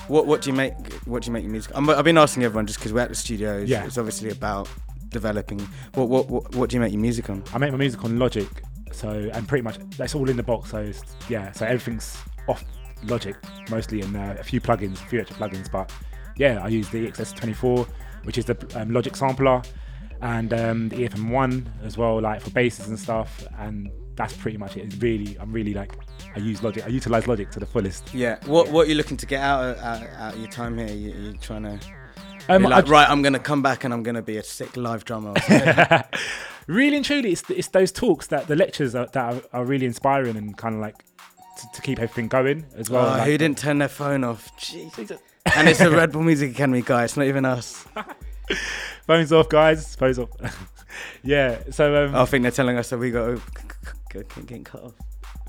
[0.08, 0.74] What what do you make?
[1.04, 1.72] What do you make your music?
[1.74, 3.68] I'm, I've been asking everyone just because we're at the studios.
[3.68, 3.84] Yeah.
[3.84, 4.68] It's obviously about
[5.14, 5.60] developing.
[5.94, 7.42] What what what, what do you make your music on?
[7.54, 8.48] I make my music on Logic.
[8.92, 10.70] So and pretty much that's all in the box.
[10.70, 12.62] So it's, yeah, so everything's off
[13.06, 13.36] Logic
[13.70, 15.70] mostly, and uh, a few plugins, a few extra plugins.
[15.70, 15.90] But
[16.36, 17.86] yeah, I use the EXS24,
[18.24, 19.62] which is the um, Logic sampler,
[20.20, 23.46] and um, the EFM1 as well, like for basses and stuff.
[23.58, 24.84] And that's pretty much it.
[24.86, 25.92] It's really, I'm really like,
[26.34, 26.84] I use Logic.
[26.84, 28.14] I utilize Logic to the fullest.
[28.14, 28.38] Yeah.
[28.46, 30.88] What what are you looking to get out of, out, out of your time here?
[30.88, 31.78] You, you trying to?
[32.48, 34.76] Um, I like, j- right, I'm gonna come back and I'm gonna be a sick
[34.76, 35.34] live drummer.
[36.66, 39.86] really and truly, it's, it's those talks that the lectures are, that are, are really
[39.86, 43.06] inspiring and kind of like to, to keep everything going as well.
[43.06, 44.54] oh, like- who didn't turn their phone off?
[44.58, 45.12] Jesus.
[45.56, 47.04] and it's the Red Bull Music Academy guy.
[47.04, 47.86] It's not even us.
[49.06, 49.94] phones off, guys.
[49.96, 50.30] Phones off.
[51.22, 51.58] yeah.
[51.70, 53.38] So um, I think they're telling us that we got
[54.10, 54.94] to get cut off.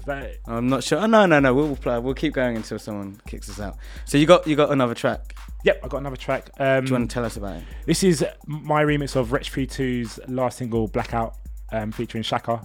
[0.06, 0.38] Is that?
[0.46, 1.00] I'm not sure.
[1.00, 1.54] Oh, no, no, no.
[1.56, 1.98] We'll play.
[1.98, 3.78] We'll keep going until someone kicks us out.
[4.06, 5.36] So you got you got another track.
[5.64, 6.52] Yep, I got another track.
[6.60, 7.64] Um, Do you want to tell us about it?
[7.88, 11.34] This is my remix of Wretch 32's last single, Blackout,
[11.72, 12.64] um, featuring Shakka.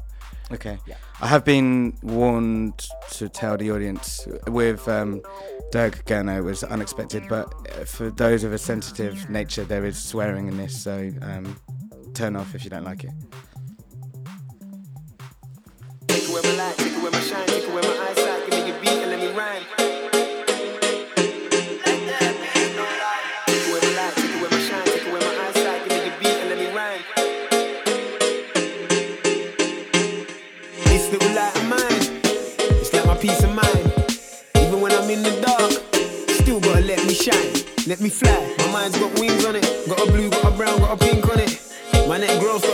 [0.53, 0.77] Okay.
[0.87, 0.97] Yeah.
[1.23, 5.23] I have been warned to tell the audience with um,
[5.73, 9.97] Dirk Gerno it was unexpected, but uh, for those of a sensitive nature, there is
[9.97, 11.59] swearing in this, so um,
[12.13, 13.13] turn off if you don't like it.
[17.01, 18.51] Away my shine, take away my eyesight.
[18.51, 19.63] Give me beat and let me rhyme.
[33.21, 33.93] Peace of mind.
[34.57, 35.71] Even when I'm in the dark,
[36.41, 37.53] still gotta let me shine,
[37.87, 38.57] let me fly.
[38.61, 41.29] My mind's got wings on it, got a blue, got a brown, got a pink
[41.29, 41.61] on it.
[42.09, 42.65] My neck grows,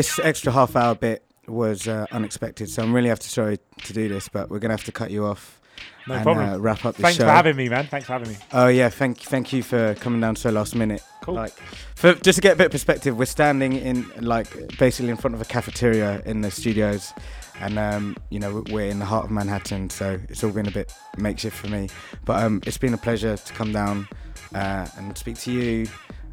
[0.00, 3.92] this extra half hour bit was uh, unexpected, so I'm really have to sorry to
[3.92, 5.60] do this, but we're gonna have to cut you off
[6.06, 6.48] No and problem.
[6.48, 7.24] Uh, wrap up the Thanks show.
[7.24, 7.86] for having me, man.
[7.86, 8.36] Thanks for having me.
[8.52, 11.02] Oh yeah, thank thank you for coming down so last minute.
[11.20, 11.34] Cool.
[11.34, 11.52] Like,
[11.96, 15.34] for just to get a bit of perspective, we're standing in like basically in front
[15.34, 17.12] of a cafeteria in the studios,
[17.60, 20.72] and um, you know we're in the heart of Manhattan, so it's all been a
[20.72, 21.90] bit makeshift for me.
[22.24, 24.08] But um, it's been a pleasure to come down
[24.54, 25.88] uh, and speak to you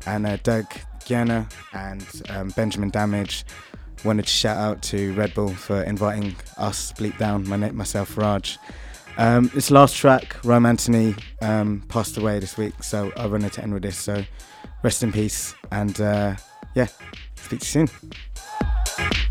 [0.07, 3.45] and uh, Doc Daneeka and um, Benjamin Damage.
[4.03, 8.59] Wanted to shout out to Red Bull for inviting us, Bleep Down, my myself, Raj.
[9.17, 13.73] Um, this last track, Romanthony, um, passed away this week, so I wanted to end
[13.73, 13.97] with this.
[13.97, 14.23] So
[14.83, 16.35] rest in peace, and uh,
[16.75, 16.87] yeah,
[17.35, 19.26] speak to you soon.